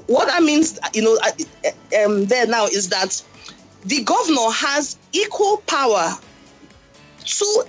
[0.08, 1.16] what that means, you know,
[2.04, 3.22] um, there now is that
[3.86, 6.14] the governor has equal power
[7.26, 7.64] to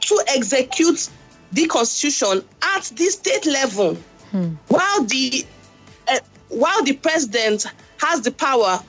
[0.00, 1.08] to execute
[1.52, 2.44] the constitution
[2.76, 3.96] at the state level,
[4.30, 4.50] Hmm.
[4.68, 5.44] while the
[6.48, 7.66] while the president
[7.98, 8.80] has the power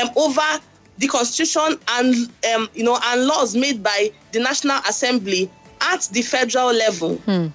[0.00, 0.60] um, over
[0.98, 2.14] the constitution and
[2.54, 5.50] um, you know and laws made by the National Assembly
[5.80, 7.16] at the federal level.
[7.18, 7.48] Hmm.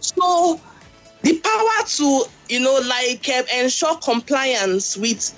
[0.00, 0.60] So
[1.22, 5.34] the power to you know like um, ensure compliance with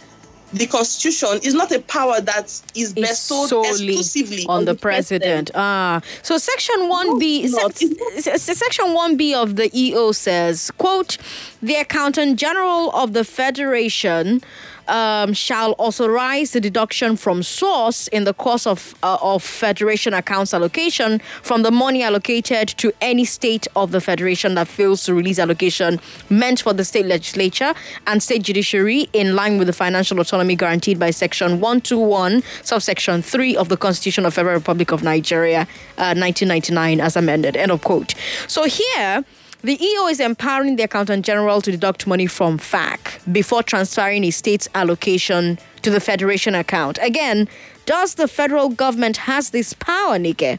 [0.53, 5.51] the constitution is not a power that is bestowed solely exclusively on the president.
[5.55, 10.13] Ah, so section one B, No, it's sec- se- section one B of the EO
[10.13, 11.19] says, "quote
[11.63, 14.43] The accountant general of the federation."
[14.89, 20.55] Um, shall authorize the deduction from source in the course of uh, of federation accounts
[20.55, 25.39] allocation from the money allocated to any state of the federation that fails to release
[25.39, 27.75] allocation meant for the state legislature
[28.07, 33.57] and state judiciary in line with the financial autonomy guaranteed by section 121 subsection 3
[33.57, 35.63] of the constitution of federal republic of nigeria
[35.99, 37.57] uh, 1999 as amended.
[37.57, 38.15] End of quote.
[38.47, 39.25] So here
[39.63, 44.31] the EO is empowering the Accountant General to deduct money from FAAC before transferring a
[44.31, 46.99] state's allocation to the Federation account.
[47.03, 47.49] Again,
[47.87, 50.59] does the federal government has this power, Nike?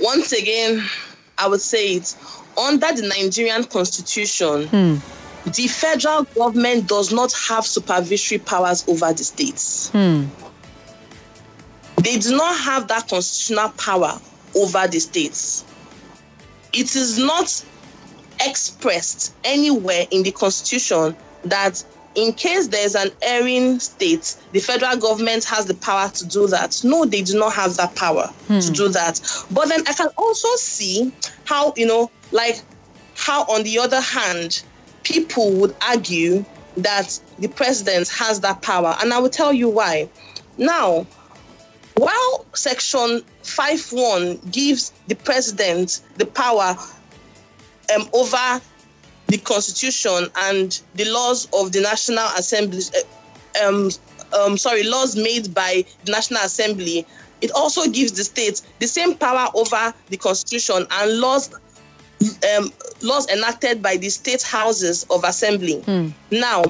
[0.00, 0.84] Once again,
[1.38, 2.16] I would say it
[2.58, 4.94] under the Nigerian constitution, hmm.
[5.50, 9.88] the federal government does not have supervisory powers over the states.
[9.90, 10.24] Hmm.
[12.02, 14.18] They do not have that constitutional power
[14.54, 15.64] over the states.
[16.74, 17.64] It is not
[18.40, 21.84] expressed anywhere in the constitution that
[22.14, 26.80] in case there's an erring state, the federal government has the power to do that.
[26.84, 28.72] No, they do not have that power to hmm.
[28.72, 29.20] do that.
[29.50, 31.12] But then I can also see
[31.44, 32.60] how, you know, like
[33.16, 34.62] how on the other hand,
[35.02, 36.44] people would argue
[36.76, 38.96] that the president has that power.
[39.00, 40.08] And I will tell you why.
[40.56, 41.06] Now,
[41.96, 46.76] while section 5.1 gives the president the power
[47.94, 48.60] um, over
[49.28, 53.90] the constitution and the laws of the national assembly uh, um,
[54.32, 57.06] um, sorry laws made by the national assembly
[57.40, 61.50] it also gives the states the same power over the constitution and laws
[62.56, 65.82] um, laws enacted by the state houses of assembly.
[66.30, 66.64] Now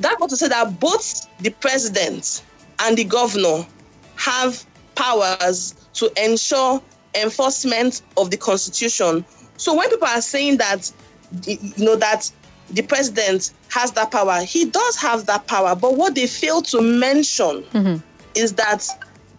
[0.00, 2.42] that was to say that both the president
[2.80, 3.64] and the governor
[4.16, 6.82] have powers to ensure
[7.14, 9.24] enforcement of the constitution.
[9.56, 10.90] So when people are saying that
[11.46, 12.30] you know that
[12.70, 15.74] the president has that power, he does have that power.
[15.74, 17.96] But what they fail to mention mm-hmm.
[18.34, 18.86] is that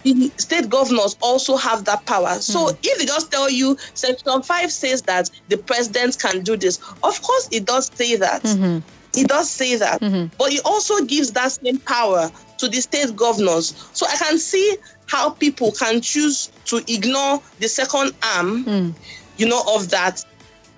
[0.03, 2.35] the state governors also have that power.
[2.35, 2.79] So mm-hmm.
[2.83, 7.21] if they just tell you section 5 says that the president can do this, of
[7.21, 8.43] course it does say that.
[8.43, 8.79] Mm-hmm.
[9.15, 9.99] It does say that.
[10.37, 13.73] But it also gives that same power to the state governors.
[13.93, 18.95] So I can see how people can choose to ignore the second arm,
[19.37, 20.23] you know, of that,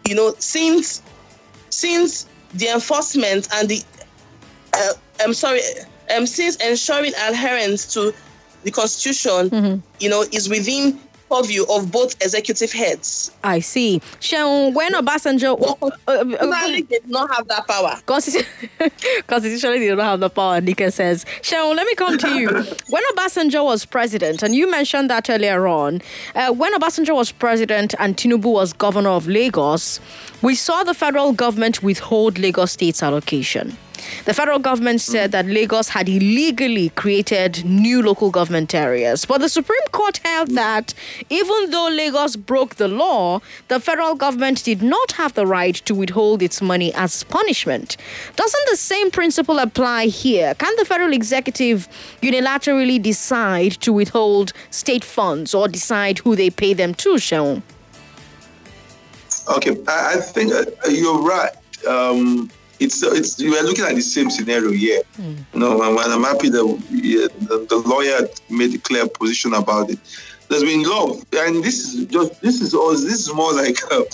[0.08, 1.02] you know, since
[1.70, 3.82] since the enforcement and the
[4.74, 5.62] uh, I'm sorry,
[6.16, 8.14] um, since ensuring adherence to
[8.64, 11.00] the constitution, you know, is within
[11.30, 13.32] purview of both executive heads.
[13.44, 14.00] I see.
[14.20, 18.00] Seun, when Obasanjo uh, uh, Personally, they do not have that power.
[18.06, 18.46] Constitu-
[19.28, 21.26] Constitutionally, they don't have the power, Nike says.
[21.42, 22.50] Seun, let me come to you.
[22.90, 26.02] When Obasanjo was president, and you mentioned that earlier on,
[26.36, 30.00] uh, when Obasanjo was president and Tinubu was governor of Lagos,
[30.42, 33.76] we saw the federal government withhold Lagos State's allocation.
[34.26, 39.26] The federal government said that Lagos had illegally created new local government areas.
[39.26, 40.94] But the Supreme Court held that
[41.30, 45.96] even though Lagos broke the law, the federal government did not have the right to
[45.96, 47.98] withhold its money as punishment.
[48.36, 50.54] Doesn't the same principle apply here?
[50.56, 51.88] Can the federal executive
[52.22, 57.62] unilaterally decide to withhold state funds or decide who they pay them to, Seun?
[59.48, 61.52] Okay, I, think uh, you're right.
[61.88, 62.50] Um,
[62.80, 65.02] it's it's we are looking at the same scenario here.
[65.18, 65.38] Mm.
[65.54, 69.90] You know, and, I'm happy that yeah, the, the, lawyer made a clear position about
[69.90, 70.00] it.
[70.50, 74.06] There's been love, and this is just this is all this is more like a,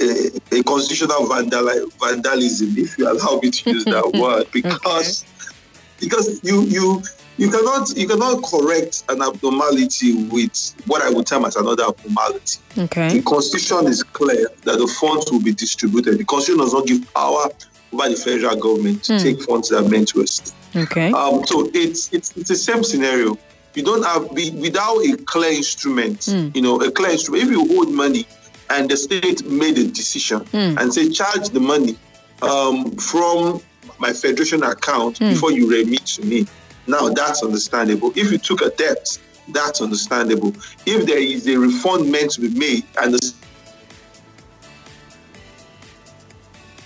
[0.00, 1.68] a, a constitutional vandal,
[2.00, 5.54] vandalism, if you allow me to use that word, because okay.
[6.00, 7.02] because you you
[7.40, 12.58] you cannot you cannot correct an abnormality with what I would term as another abnormality.
[12.76, 13.18] Okay.
[13.18, 16.18] The constitution is clear that the funds will be distributed.
[16.18, 17.48] The constitution does not give power
[17.92, 19.22] over the federal government to mm.
[19.22, 20.54] take funds that are meant to us.
[20.76, 21.12] Okay.
[21.12, 23.36] Um, so it's, it's it's the same scenario.
[23.74, 26.20] You don't have be, without a clear instrument.
[26.20, 26.54] Mm.
[26.54, 27.44] You know, a clear instrument.
[27.44, 28.26] If you hold money
[28.70, 30.80] and the state made a decision mm.
[30.80, 31.96] and say charge the money
[32.42, 33.60] um, from
[33.98, 35.28] my federation account hmm.
[35.28, 36.46] before you remit to me,
[36.86, 38.12] now that's understandable.
[38.16, 39.18] If you took a debt,
[39.48, 40.54] that's understandable.
[40.86, 43.34] If there is a refund meant to be made and the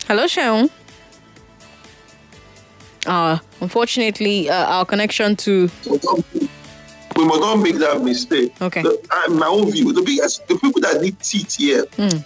[0.06, 0.70] Hello, Seun.
[3.06, 5.70] Uh, unfortunately, uh, our connection to.
[7.16, 8.60] We must not make that mistake.
[8.60, 8.82] Okay.
[8.82, 12.24] The, uh, my own view, the biggest, the people that need teeth here mm.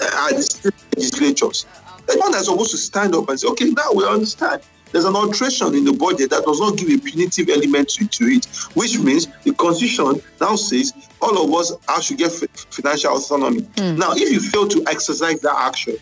[0.00, 1.66] are the state legislatures.
[2.06, 4.62] The one that's supposed to stand up and say, okay, now we understand.
[4.90, 8.24] There's an alteration in the budget that does not give a punitive element to, to
[8.24, 13.16] it, which means the constitution now says all of us are should get f- financial
[13.16, 13.62] autonomy.
[13.62, 13.98] Mm.
[13.98, 15.96] Now, if you fail to exercise that action,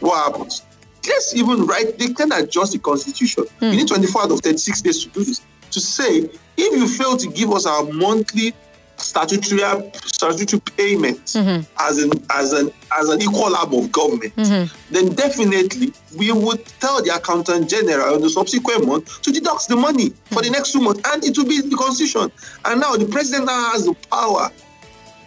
[0.00, 0.62] what happens?
[1.06, 3.44] Let's even write, they can adjust the constitution.
[3.60, 3.70] Mm.
[3.70, 5.42] We need 24 out of 36 days to do this.
[5.72, 8.52] To say, if you fail to give us our monthly
[8.96, 9.62] statutory
[9.94, 11.62] statutory payments mm-hmm.
[11.78, 14.92] as an as an as an equal arm of government, mm-hmm.
[14.92, 19.76] then definitely we would tell the accountant general in the subsequent month to deduct the
[19.76, 20.34] money mm-hmm.
[20.34, 22.30] for the next two months, and it will be in the constitution.
[22.64, 24.50] And now the president now has the power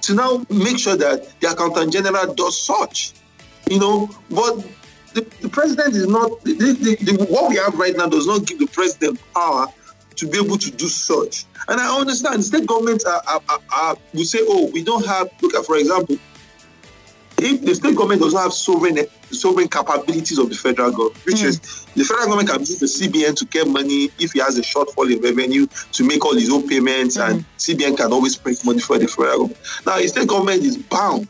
[0.01, 3.13] to now make sure that the accountant general does such.
[3.69, 4.65] You know, but
[5.13, 8.59] the, the president is not, the, the, what we have right now does not give
[8.59, 9.67] the president power
[10.15, 11.45] to be able to do such.
[11.67, 15.29] And I understand state governments are, are, are, are we say, oh, we don't have,
[15.41, 16.17] look at, for example,
[17.37, 18.97] if the state government does not have sovereign
[19.31, 21.45] sovereign capabilities of the federal government, which mm.
[21.45, 21.59] is
[21.95, 25.11] the federal government can use the CBN to get money if he has a shortfall
[25.11, 27.29] in revenue to make all his own payments, mm.
[27.29, 29.57] and CBN can always print money for the federal government.
[29.85, 31.27] Now, the state government is bound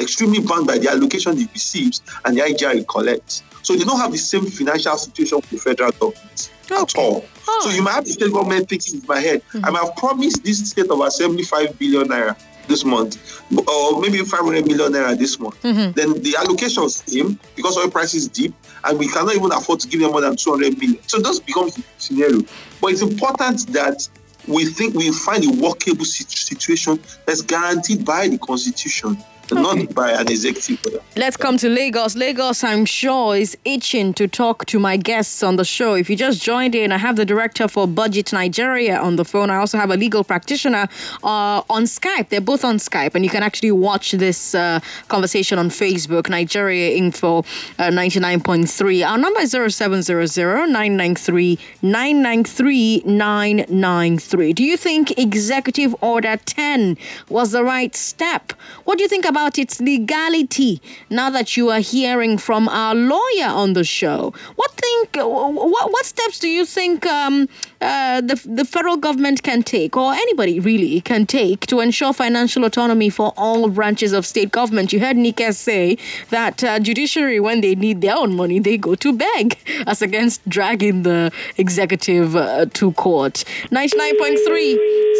[0.00, 3.42] extremely bound by the allocation it receives and the IGR it collects.
[3.62, 6.80] So they don't have the same financial situation with the federal government okay.
[6.80, 7.24] at all.
[7.46, 7.60] Oh.
[7.64, 9.64] So you might have the state government thinking in my head, mm-hmm.
[9.64, 12.36] I might have promised this state of assembly 5 billion naira
[12.68, 15.60] this month, or maybe 500 million naira this month.
[15.62, 15.92] Mm-hmm.
[15.92, 20.00] Then the allocations came because oil prices deep, and we cannot even afford to give
[20.00, 21.02] them more than 200 million.
[21.08, 22.42] So this becomes the scenario.
[22.80, 24.08] But it's important that
[24.46, 29.18] we think we find a workable situation that's guaranteed by the constitution.
[29.52, 31.00] Not by an executive order.
[31.16, 32.16] Let's come to Lagos.
[32.16, 35.94] Lagos, I'm sure, is itching to talk to my guests on the show.
[35.94, 39.50] If you just joined in, I have the director for BudgIT Nigeria on the phone.
[39.50, 40.88] I also have a legal practitioner
[41.24, 42.28] uh, on Skype.
[42.28, 46.96] They're both on Skype, and you can actually watch this uh, conversation on Facebook, Nigeria
[46.96, 47.42] Info uh,
[47.90, 49.08] 99.3.
[49.08, 54.52] Our number is 0700 993 993 993.
[54.52, 56.96] Do you think Executive Order 10
[57.28, 58.52] was the right step?
[58.84, 62.94] What do you think about about its legality now that you are hearing from our
[62.94, 64.34] lawyer on the show.
[64.56, 65.16] What think?
[65.16, 67.48] What, what steps do you think um,
[67.80, 72.64] uh, the the federal government can take, or anybody really can take, to ensure financial
[72.64, 74.92] autonomy for all branches of state government?
[74.92, 75.96] You heard Nike say
[76.30, 80.46] that uh, judiciary, when they need their own money, they go to beg, as against
[80.48, 83.44] dragging the executive uh, to court.
[83.70, 84.74] Ninety nine point three.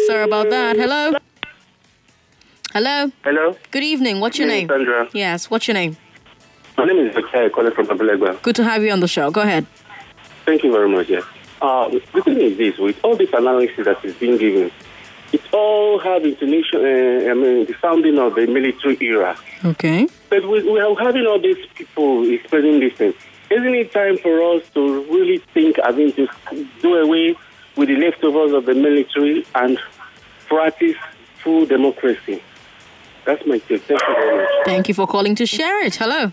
[0.07, 0.75] Sorry about that.
[0.75, 1.17] Hello.
[2.73, 3.11] Hello.
[3.25, 3.57] Hello.
[3.71, 4.21] Good evening.
[4.21, 4.69] What's your name?
[4.69, 5.09] Sandra.
[5.13, 5.49] Yes.
[5.49, 5.97] What's your name?
[6.77, 7.49] My name is Victor.
[7.49, 8.41] calling from Abule Egba.
[8.41, 9.29] Good to have you on the show.
[9.29, 9.67] Go ahead.
[10.45, 11.09] Thank you very much.
[11.09, 11.25] Yes.
[11.61, 14.71] Uh, the thing is this: with all this analysis that is being given,
[15.33, 19.37] it all have intonation, uh, I mean, the sounding of the military era.
[19.65, 20.07] Okay.
[20.29, 23.13] But we, we are having all these people expressing this thing.
[23.49, 26.29] Isn't it time for us to really think, I mean, to
[26.81, 27.35] do away
[27.75, 29.77] with the leftovers of the military and
[30.47, 30.95] practice
[31.43, 32.41] full democracy?
[33.25, 33.83] That's my take.
[33.83, 34.49] Thank you very much.
[34.65, 35.95] Thank you for calling to share it.
[35.95, 36.31] Hello.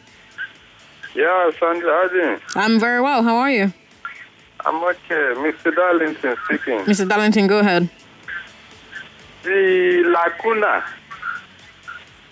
[1.14, 2.40] Yeah, Sandra, how are you?
[2.54, 3.22] I'm very well.
[3.22, 3.72] How are you?
[4.64, 5.34] I'm okay.
[5.36, 5.74] Mr.
[5.74, 6.78] Darlington speaking.
[6.80, 7.08] Mr.
[7.08, 7.88] Darlington, go ahead.
[9.42, 10.84] The lacuna,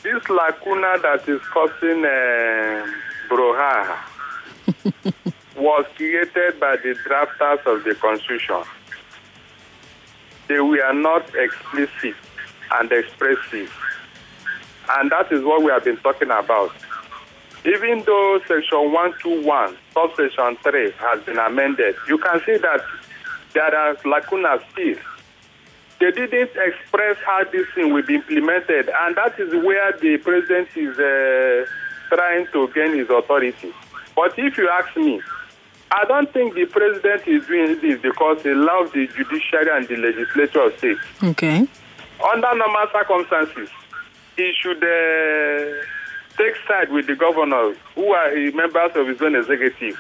[0.03, 2.87] this lacuna that is causing uh,
[3.29, 3.97] brouhaha
[5.57, 8.63] was created by the drafters of the Constitution.
[10.49, 12.15] They were not explicit
[12.73, 13.73] and expressive.
[14.91, 16.73] And that is what we have been talking about.
[17.65, 22.81] Even though Section 121, subsection 3 has been amended, you can see that
[23.55, 24.97] there are lacunas still.
[25.99, 30.69] They didn't express how this thing will be implemented, and that is where the president
[30.77, 31.67] is uh,
[32.15, 33.73] trying to gain his authority.
[34.15, 35.21] But if you ask me,
[35.91, 39.97] I don't think the president is doing this because he loves the judiciary and the
[39.97, 40.99] legislature of state.
[41.23, 41.67] Okay.
[42.33, 43.71] Under normal circumstances,
[44.37, 45.83] he should uh,
[46.37, 49.99] take side with the governors who are members of his own executive.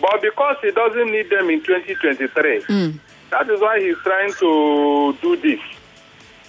[0.00, 2.98] But because he doesn't need them in 2023, Mm.
[3.30, 5.60] that is why he's trying to do this.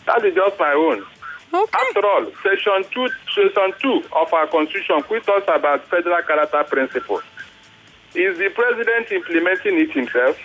[0.05, 1.05] That is just my own.
[1.53, 1.77] Okay.
[1.87, 7.23] After all, section two, section two of our constitution, which talks about federal character principles,
[8.15, 10.37] is the president implementing it himself?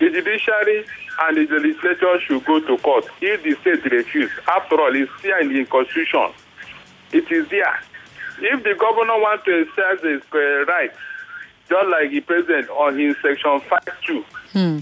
[0.00, 0.84] The judiciary
[1.22, 4.30] and the legislature should go to court if the state refuse.
[4.48, 6.30] After all, it's here in the constitution.
[7.12, 7.80] It is there.
[8.40, 10.96] If the governor wants to exercise his uh, rights,
[11.68, 14.78] just like the president on his section five two, Hmm.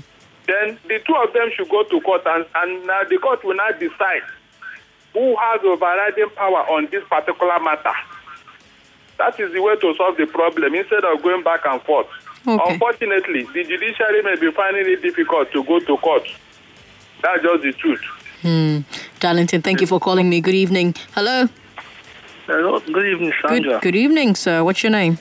[0.47, 3.55] then the two of them should go to court and, and now the court will
[3.57, 4.23] now decide
[5.13, 7.93] who has overriding power on this particular matter.
[9.19, 12.07] That is the way to solve the problem instead of going back and forth.
[12.47, 12.73] Okay.
[12.73, 16.27] Unfortunately, the judiciary may be finding it difficult to go to court.
[17.23, 18.01] That's just the truth.
[18.43, 18.81] Hmm.
[19.21, 20.41] Darlington, thank you for calling me.
[20.41, 20.95] Good evening.
[21.15, 21.49] Hello.
[22.47, 23.73] Hello, good evening, Sandra.
[23.73, 24.63] Good, good evening, sir.
[24.65, 25.19] What's your name?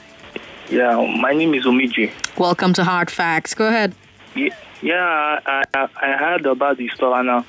[0.69, 2.11] Yeah, my name is Omiji.
[2.37, 3.53] Welcome to Hard Facts.
[3.53, 3.95] Go ahead.
[4.35, 4.51] Ye-
[4.81, 7.41] Yeah, I, I, I heard about the store and uh,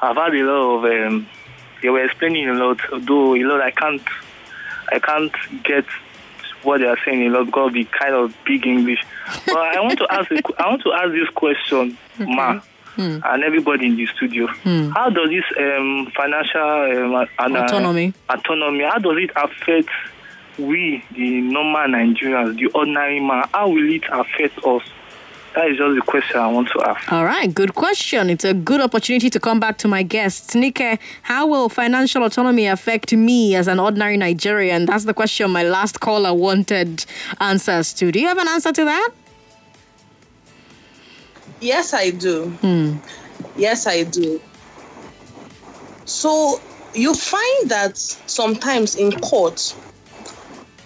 [0.00, 0.84] I've had a lot of.
[1.12, 1.28] Um,
[1.82, 4.02] they were explaining a lot, though a lot I can't,
[4.92, 5.32] I can't
[5.64, 5.84] get
[6.62, 9.02] what they are saying lot because of the kind of big English.
[9.46, 12.60] But I want to ask, a, I want to ask this question, Ma,
[13.24, 14.46] and everybody in the studio.
[14.92, 18.12] How does this um, financial um, and, uh, Autonomy.
[18.28, 18.84] autonomy?
[18.84, 19.88] How does it affect
[20.58, 23.48] we, the normal Nigerians, the ordinary man?
[23.54, 24.82] How will it affect us?
[25.54, 27.12] That is just the question I want to ask.
[27.12, 28.30] All right, good question.
[28.30, 30.54] It's a good opportunity to come back to my guests.
[30.54, 34.86] Nike, how will financial autonomy affect me as an ordinary Nigerian?
[34.86, 37.04] That's the question my last caller wanted
[37.40, 38.12] answers to.
[38.12, 39.10] Do you have an answer to that?
[41.60, 42.50] Yes, I do.
[42.60, 42.96] Hmm.
[43.56, 44.40] Yes, I do.
[46.04, 46.60] So
[46.94, 49.74] you find that sometimes in court,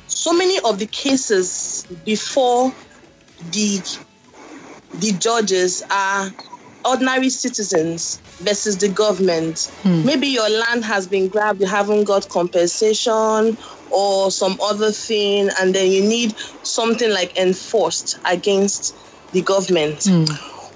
[0.07, 2.73] so many of the cases before
[3.53, 3.83] the
[5.01, 6.31] the judges are
[6.85, 9.73] ordinary citizens versus the government.
[9.83, 10.05] Hmm.
[10.05, 13.57] Maybe your land has been grabbed, you haven't got compensation
[13.91, 18.95] or some other thing, and then you need something like enforced against
[19.33, 20.05] the government.
[20.05, 20.25] Hmm.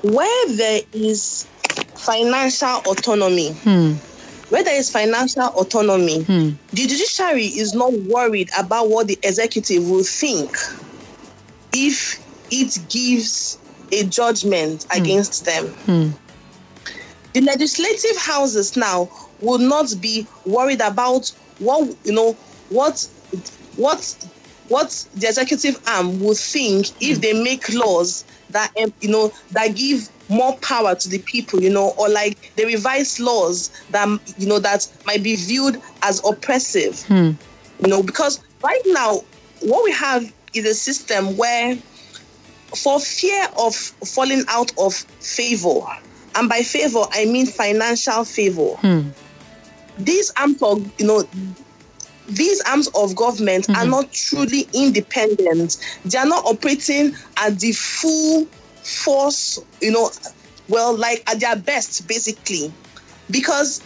[0.03, 1.47] Where there is
[1.97, 3.93] financial autonomy, hmm.
[4.49, 10.05] where there is financial autonomy, the judiciary is not worried about what the executive will
[10.05, 10.57] think
[11.73, 13.59] if it gives
[13.93, 15.03] a judgment hmm.
[15.03, 15.66] against them.
[15.66, 16.11] Hmm.
[17.32, 19.09] The legislative houses now
[19.41, 21.28] will not be worried about
[21.59, 22.32] what you know
[22.70, 23.09] what
[23.76, 24.28] what
[24.68, 27.20] what the executive arm will think if hmm.
[27.20, 31.95] they make laws that you know that give more power to the people you know
[31.99, 37.05] or like they revise laws that you know that might be viewed as oppressive.
[37.09, 37.36] You
[37.86, 39.20] know because right now
[39.61, 41.78] what we have is a system where
[42.77, 45.81] for fear of falling out of favor
[46.35, 49.09] and by favor i mean financial favor hmm.
[49.99, 51.25] these arms of you know
[52.29, 53.91] these arms of government are hmm.
[53.91, 55.79] not truly independent.
[56.05, 58.47] They are not operating at the full
[58.83, 60.11] force you know
[60.69, 62.73] well like at their best basically.
[63.31, 63.83] Because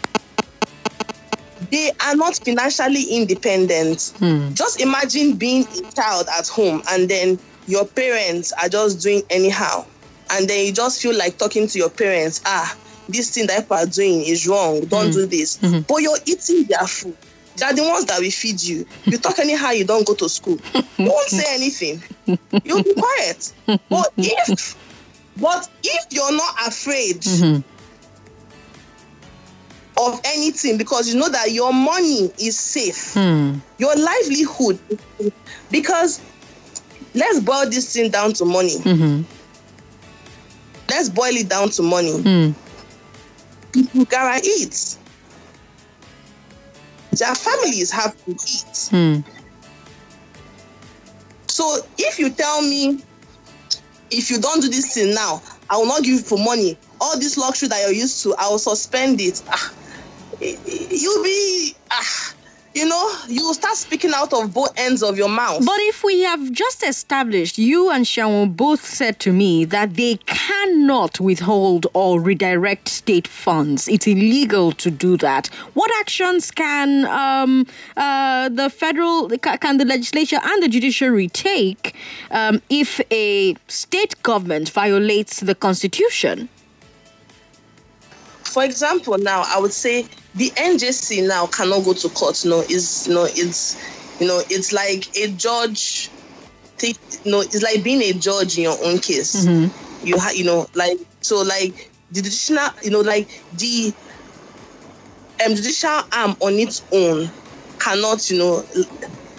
[1.71, 4.13] they are not financially independent.
[4.19, 4.53] Hmm.
[4.55, 9.85] Just imagine being a child at home and then your parents are just doing anyhow
[10.31, 12.77] and then you just feel like talking to your parents ah
[13.09, 14.81] this thing that people are doing is wrong.
[14.81, 15.13] Don't mm-hmm.
[15.13, 15.59] do this.
[15.59, 15.81] Mm-hmm.
[15.83, 17.17] But you're eating their food.
[17.57, 18.87] They are the ones that will feed you.
[19.05, 20.59] You talk anyhow, you don't go to school.
[20.97, 22.03] You won't say anything.
[22.65, 23.53] You'll be quiet.
[23.67, 24.77] But if
[25.37, 27.61] but if you're not afraid mm-hmm.
[29.99, 33.55] of anything because you know that your money is safe, hmm.
[33.79, 34.79] your livelihood,
[35.71, 36.21] because
[37.15, 38.77] let's boil this thing down to money.
[40.89, 42.55] Let's boil it down to money.
[43.73, 44.97] People gotta eat.
[47.13, 48.91] Their families have to eat.
[51.49, 53.03] So if you tell me
[54.11, 56.77] if you don't do this thing now, I will not give you for money.
[57.01, 59.43] All this luxury that you're used to, I will suspend it.
[59.49, 59.73] Ah,
[60.41, 62.35] you'll be, ah,
[62.75, 65.65] you know, you start speaking out of both ends of your mouth.
[65.65, 70.17] But if we have just established, you and Seun both said to me that they
[70.27, 73.89] cannot withhold or redirect state funds.
[73.89, 75.49] It's illegal to do that.
[75.75, 77.67] What actions can um,
[77.97, 81.95] uh, the federal, can the legislature and the judiciary take
[82.31, 86.49] um, if a state government violates the constitution?
[88.53, 92.39] For example, now I would say the NJC now cannot go to court.
[92.45, 93.77] No, is you know it's
[94.19, 96.15] you know it's like a judge.
[96.79, 99.51] Take you know it's like being a judge in your own case.
[100.03, 103.95] You have you know like so like the judicial you know like the
[105.45, 107.33] um, judicial arm on its own
[107.81, 108.63] cannot you know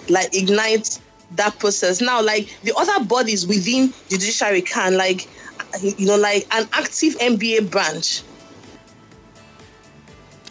[0.08, 0.88] like ignite
[1.30, 2.00] that process.
[2.00, 5.28] Now like the other bodies within the judiciary can like
[5.80, 8.24] you know like an active NBA branch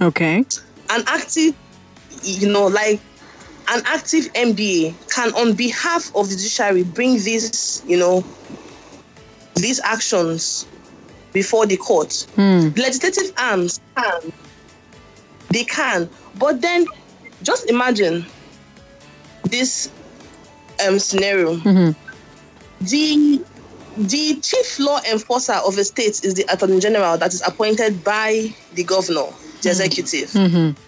[0.01, 0.45] Okay.
[0.89, 1.55] an active,
[2.23, 2.99] you know, like
[3.69, 8.23] an active NBA can, on behalf of the judiciary, bring these, you know,
[9.55, 10.67] these actions
[11.31, 12.27] before the court.
[12.73, 14.33] The legislative arms can,
[15.49, 16.85] they can, but then
[17.41, 18.25] just imagine
[19.49, 19.91] this
[20.85, 21.55] um, scenario.
[22.81, 23.43] The
[23.95, 28.51] the chief law enforcer of a state is the attorney general that is appointed by
[28.73, 29.27] the governor,
[29.63, 29.81] the mm-hmm.
[29.81, 30.29] executive.
[30.29, 30.79] Mm-hmm.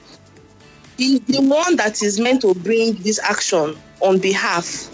[0.97, 4.89] He's the one that is meant to bring this action on behalf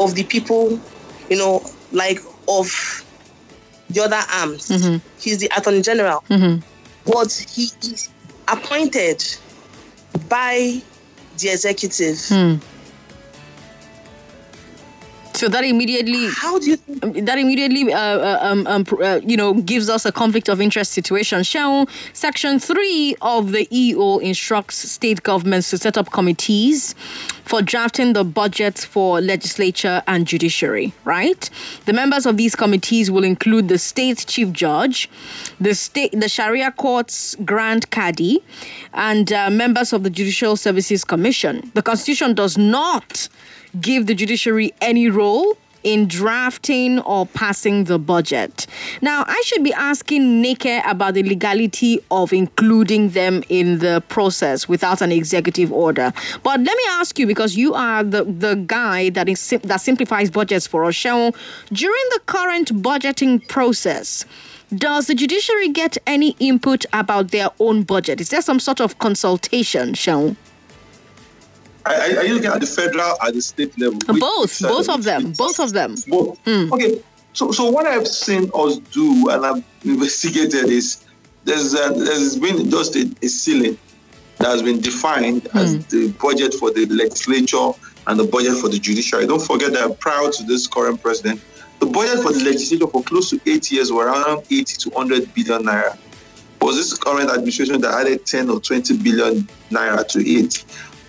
[0.00, 0.80] of the people,
[1.28, 1.62] you know,
[1.92, 2.18] like
[2.48, 3.04] of
[3.90, 4.68] the other arms.
[4.68, 5.06] Mm-hmm.
[5.20, 6.24] He's the attorney general.
[7.06, 8.08] But he is
[8.48, 9.22] appointed
[10.28, 10.82] by
[11.38, 12.18] the executive.
[12.28, 12.54] Hmm.
[15.34, 17.04] So that immediately How do you think?
[17.04, 20.60] Um, that immediately uh, uh, um, um, uh, you know gives us a conflict of
[20.60, 21.40] interest situation.
[21.40, 26.94] Seun, section 3 of the EO instructs state governments to set up committees
[27.44, 31.50] for drafting the budgets for legislature and judiciary, right?
[31.86, 35.10] The members of these committees will include the state chief judge,
[35.60, 38.40] the state the Sharia court's grand cadi,
[38.92, 41.72] and uh, members of the Judicial Services Commission.
[41.74, 43.28] The constitution does not
[43.80, 48.66] give the judiciary any role in drafting or passing the budget.
[49.02, 54.66] Now, I should be asking Nike about the legality of including them in the process
[54.66, 56.12] without an executive order.
[56.42, 60.30] But let me ask you, because you are the, the guy that is that simplifies
[60.30, 61.36] budgets for us, Seun,
[61.70, 64.24] during the current budgeting process,
[64.74, 68.20] does the judiciary get any input about their own budget?
[68.20, 70.36] Is there some sort of consultation, Seun?
[71.86, 73.98] Are, you looking at the federal or the state level?
[74.18, 75.96] Both, both of them, both of them.
[76.08, 76.38] Both.
[76.48, 77.02] Okay.
[77.34, 81.04] So, so what I've seen us do and I've investigated is
[81.44, 83.76] there's uh, there's been just a, a ceiling
[84.38, 87.70] that has been defined as the budget for the legislature
[88.06, 89.26] and the budget for the judiciary.
[89.26, 91.40] Don't forget that prior to this current president,
[91.80, 95.34] the budget for the legislature for close to eight years were around 80 to 100
[95.34, 95.98] billion naira.
[96.60, 100.64] Was this current administration that added 10 or 20 billion naira to it?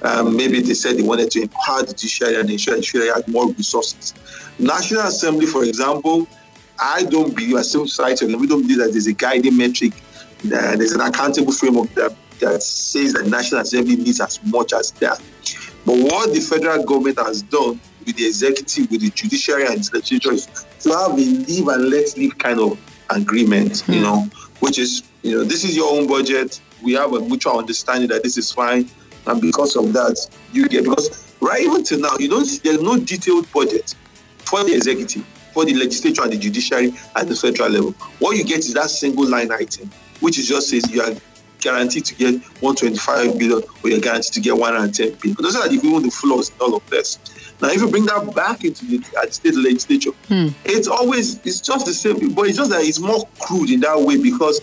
[0.06, 3.28] Um, maybe they said they wanted to empower the judiciary and ensure the judiciary had
[3.28, 4.14] more resources.
[4.60, 6.28] National Assembly, for example,
[6.80, 9.94] I don't believe, as civil society, we don't believe that there's a guiding metric,
[10.46, 14.92] that there's an accountable framework that, that says that National Assembly needs as much as
[14.92, 15.20] that.
[15.86, 19.90] But what the federal government has done with the executive, with the judiciary and the
[19.96, 20.46] legislature is
[20.82, 22.78] to have a live and let live kind of
[23.10, 24.28] agreement, you know,
[24.60, 26.60] which is, you know, this is your own budget.
[26.84, 28.90] We have a mutual understanding that this is fine.
[29.28, 32.98] And because of that, you get, because right even till now, you don't, there's no
[32.98, 33.96] detailed budget
[34.40, 37.92] for the executive, for the legislature and the judiciary at the federal level.
[38.20, 41.14] What you get is that single line item, which is just says you are
[41.66, 45.38] guaranteed to get 125 billion or you're guaranteed to get 110 billion.
[45.42, 47.18] Those are the, even the flaws in all of this.
[47.62, 50.50] Now, if you bring that back into the at state legislature, hmm.
[50.66, 54.00] it's always it's just the same, but it's just that it's more crude in that
[54.00, 54.62] way because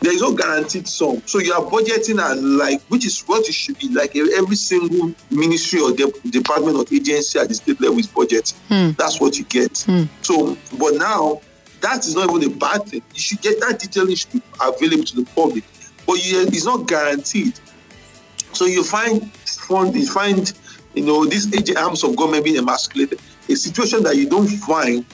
[0.00, 1.22] there is no guaranteed sum.
[1.26, 5.12] So you are budgeting at like, which is what it should be like every single
[5.30, 8.54] ministry or de- department or agency at the state level is budget.
[8.68, 8.90] Hmm.
[8.96, 9.78] That's what you get.
[9.80, 10.04] Hmm.
[10.22, 11.40] So, but now
[11.80, 13.02] that is not even a bad thing.
[13.14, 15.64] You should get that detailing should be available to the public,
[16.06, 17.58] but you, it's not guaranteed.
[18.52, 20.52] So you find fund, you find,
[20.94, 23.20] you know, these arms of government being emasculated.
[23.48, 25.04] A situation that you don't find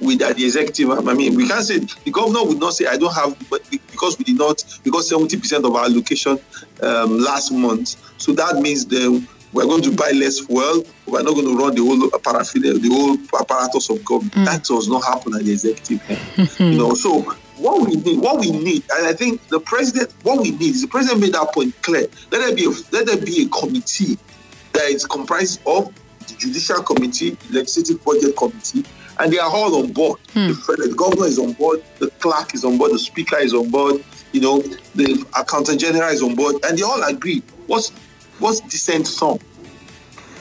[0.00, 0.90] with uh, the executive.
[0.90, 4.18] I mean, we can't say the governor would not say I don't have, but because
[4.18, 6.38] we did not, because seventy percent of our allocation
[6.82, 7.96] um, last month.
[8.18, 10.84] So that means then we're going to buy less fuel.
[11.06, 14.34] We're not going to run the whole paraphernalia, the whole apparatus of government.
[14.34, 14.46] Mm.
[14.46, 16.72] That does not happen at the executive end.
[16.72, 17.20] you know, so
[17.58, 20.82] what we need, what we need, and I think the president, what we need is
[20.82, 22.06] the president made that point clear.
[22.32, 24.18] Let there be a, let there be a committee
[24.72, 25.94] that is comprised of
[26.26, 28.84] the judicial committee, legislative budget committee,
[29.18, 30.20] and they are all on board.
[30.32, 30.48] Hmm.
[30.48, 33.70] The, the governor is on board, the clerk is on board, the speaker is on
[33.70, 34.60] board, you know,
[34.94, 37.90] the accountant general is on board, and they all agree what's
[38.38, 39.38] what's decent sum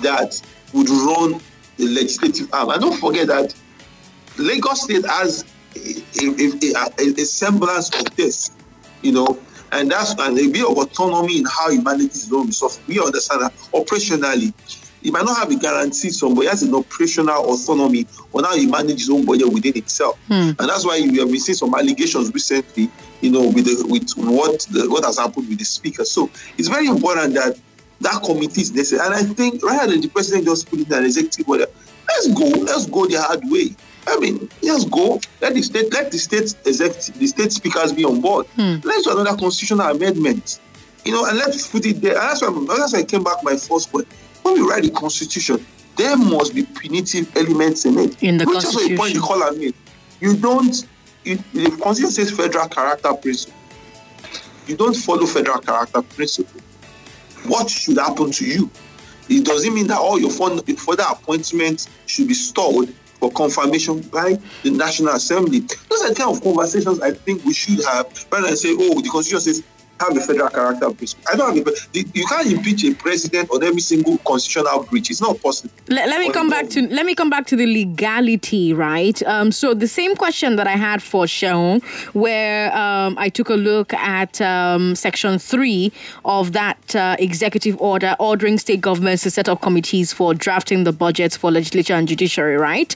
[0.01, 0.41] that
[0.73, 1.39] would run
[1.77, 2.69] the legislative arm.
[2.69, 3.53] And don't forget that
[4.37, 5.45] Lagos State has
[5.75, 8.51] a, a, a, a semblance of this,
[9.01, 9.39] you know,
[9.71, 12.79] and that's and a bit of autonomy in how he manages his own resources.
[12.87, 14.53] We understand that operationally,
[15.03, 19.01] he might not have a guarantee he has an operational autonomy on how he manages
[19.01, 20.17] his own budget within himself.
[20.27, 20.51] Hmm.
[20.57, 22.89] And that's why we have been seeing some allegations recently,
[23.19, 26.05] you know, with the, with what the, what has happened with the speaker.
[26.05, 27.59] So it's very important that
[27.99, 29.05] that committee is necessary.
[29.05, 31.67] And I think rather than the president just put it in an executive order,
[32.07, 33.75] let's go, let's go the hard way.
[34.07, 35.19] I mean, let's go.
[35.41, 38.45] Let the state, let the state executive, the state speakers be on board.
[38.55, 38.77] Hmm.
[38.83, 40.59] Let's do another constitutional amendment.
[41.05, 42.13] You know, and let's put it there.
[42.13, 44.07] And that's why, that's why I came back my first point.
[44.43, 45.65] When we write the constitution,
[45.95, 48.21] there must be punitive elements in it.
[48.21, 49.15] In the Which is point constitution.
[49.15, 49.73] you call me.
[50.19, 50.87] You don't.
[51.23, 53.59] You, the constitution says federal character principle.
[54.67, 56.61] You don't follow federal character principle.
[57.47, 58.69] What should happen to you?
[59.29, 64.71] It doesn't mean that all your further appointments should be stored for confirmation by the
[64.71, 65.59] National Assembly.
[65.59, 69.01] Those are the kind of conversations I think we should have rather than say, oh,
[69.01, 69.63] the Constitution says
[69.99, 71.25] have a federal character principle.
[71.31, 75.09] I don't have a, you can't impeach a president on every single constitutional breach.
[75.09, 75.71] It's not possible.
[75.87, 79.21] Let, let me come back to let me come back to the legality, right?
[79.23, 81.83] Um, so the same question that I had for Seun,
[82.13, 85.91] where um, I took a look at um, section three
[86.25, 90.91] of that uh, executive order ordering state governments to set up committees for drafting the
[90.91, 92.95] budgets for legislature and judiciary, right?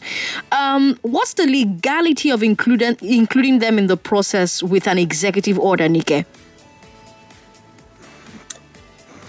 [0.52, 5.88] Um, what's the legality of including including them in the process with an executive order,
[5.88, 6.26] Nike?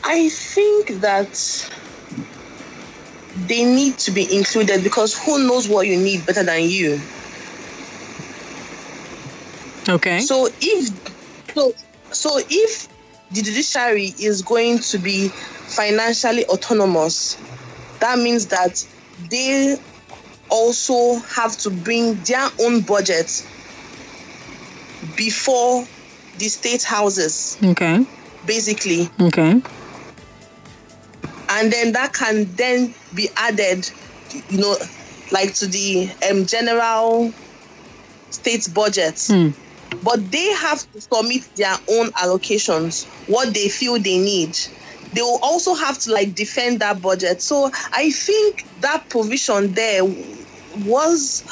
[0.09, 1.70] I think that
[3.46, 6.98] they need to be included because who knows what you need better than you.
[9.88, 10.20] Okay.
[10.20, 10.88] So if
[11.54, 11.72] so,
[12.11, 12.88] so if
[13.32, 17.36] the judiciary is going to be financially autonomous,
[18.00, 18.82] that means that
[19.30, 19.76] they
[20.48, 23.44] also have to bring their own budget
[25.16, 25.86] before
[26.38, 28.06] the state houses, Okay.
[28.46, 29.11] basically.
[29.20, 29.61] Okay.
[31.51, 33.88] And then that can then be added
[34.51, 34.76] you know
[35.32, 37.32] like to the um, general
[38.30, 39.51] state budget Hmm.
[40.03, 44.57] but they have to submit their own allocations what they feel they need
[45.14, 50.05] they will also have to like defend that budget so i think that provision there
[50.84, 51.42] was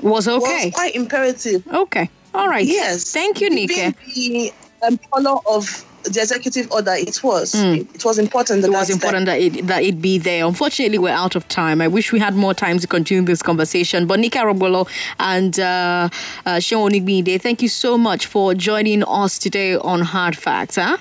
[0.00, 0.66] Was okay.
[0.66, 2.10] was quite imperative Okay.
[2.34, 2.66] All right.
[2.66, 3.66] yes Thank you, Nike.
[3.66, 4.52] Being the
[4.86, 7.74] um, color of the executive order it was Hmm.
[7.74, 10.44] it, it was important that it was important that it that it be there.
[10.46, 11.80] Unfortunately, we're out of time.
[11.80, 14.06] I wish we had more time to continue this conversation.
[14.06, 14.88] But Nike Arobonlo
[15.18, 16.08] and uh,
[16.44, 20.76] uh, Seun Onigbinde, thank you so much for joining us today on Hard Facts.
[20.76, 20.96] Huh?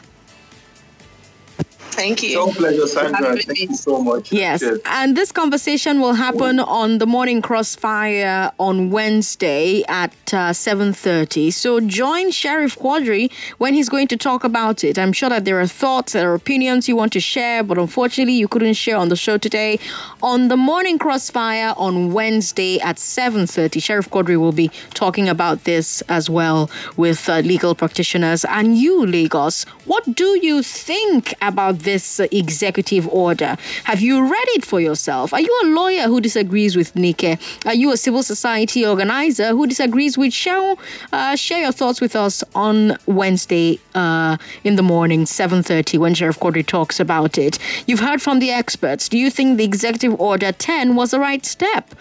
[1.96, 3.36] Thank you No pleasure, Sandra.
[3.38, 4.32] Thank you so much.
[4.32, 4.80] Yes, Cheers.
[4.86, 11.52] and this conversation will happen on the morning crossfire on Wednesday at uh, seven thirty.
[11.52, 14.98] So join Sheriff Quadri when he's going to talk about it.
[15.00, 18.34] I'm sure that there are thoughts, there are opinions you want to share, but unfortunately
[18.34, 19.80] you couldn't share on the show today.
[20.22, 25.64] On the morning crossfire on Wednesday at seven thirty, Sheriff Quadri will be talking about
[25.64, 29.64] this as well with uh, legal practitioners and you, Lagos.
[29.86, 33.56] What do you think about this uh, executive order?
[33.86, 35.34] Have you read it for yourself?
[35.34, 37.38] Are you a lawyer who disagrees with Nike?
[37.66, 40.78] Are you a civil society organizer who disagrees with Shell?
[41.14, 46.40] Uh, share your thoughts with us on Wednesday uh, in the morning, 7.30, when Sheriff
[46.40, 47.58] Quadri talks about it.
[47.88, 49.08] You've heard from the experts.
[49.08, 51.96] Do you think the executive order 10 was the right step?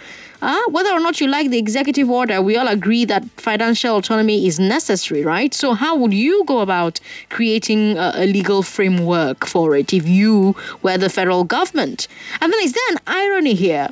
[0.44, 4.46] Uh, whether or not you like the executive order, we all agree that financial autonomy
[4.46, 5.54] is necessary, right?
[5.54, 10.54] So, how would you go about creating a, a legal framework for it if you
[10.82, 12.08] were the federal government?
[12.42, 13.88] And then, is there an irony here?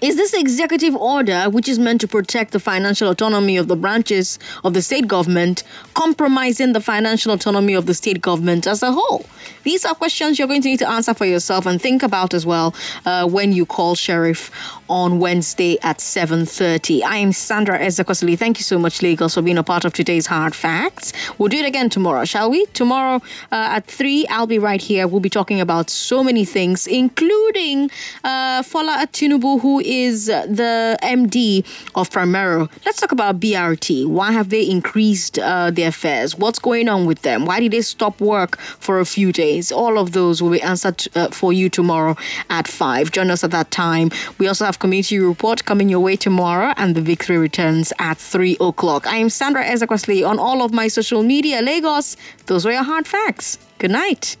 [0.00, 4.38] Is this executive order, which is meant to protect the financial autonomy of the branches
[4.64, 5.62] of the state government,
[5.94, 9.26] compromising the financial autonomy of the state government as a whole?
[9.68, 12.46] These are questions you're going to need to answer for yourself and think about as
[12.46, 14.50] well uh, when you call Sheriff
[14.88, 17.02] on Wednesday at 7.30.
[17.02, 18.38] I am Sandra Ezekwesili.
[18.38, 21.12] Thank you so much, Lagos, for being a part of today's Hard Facts.
[21.36, 22.64] We'll do it again tomorrow, shall we?
[22.72, 23.16] Tomorrow
[23.52, 25.06] uh, at 3, I'll be right here.
[25.06, 27.90] We'll be talking about so many things, including
[28.24, 31.62] uh, Fola Tinubu, who is the MD
[31.94, 32.70] of Primero.
[32.86, 34.06] Let's talk about BRT.
[34.06, 36.38] Why have they increased uh, their fares?
[36.38, 37.44] What's going on with them?
[37.44, 39.57] Why did they stop work for a few days?
[39.72, 42.16] All of those will be answered uh, for you tomorrow
[42.48, 43.10] at 5.
[43.12, 44.10] Join us at that time.
[44.38, 48.56] We also have community report coming your way tomorrow, and the victory returns at 3
[48.60, 49.06] o'clock.
[49.06, 51.60] I am Sandra Ezekwesili on all of my social media.
[51.60, 53.58] Lagos, those were your hard facts.
[53.78, 54.38] Good night.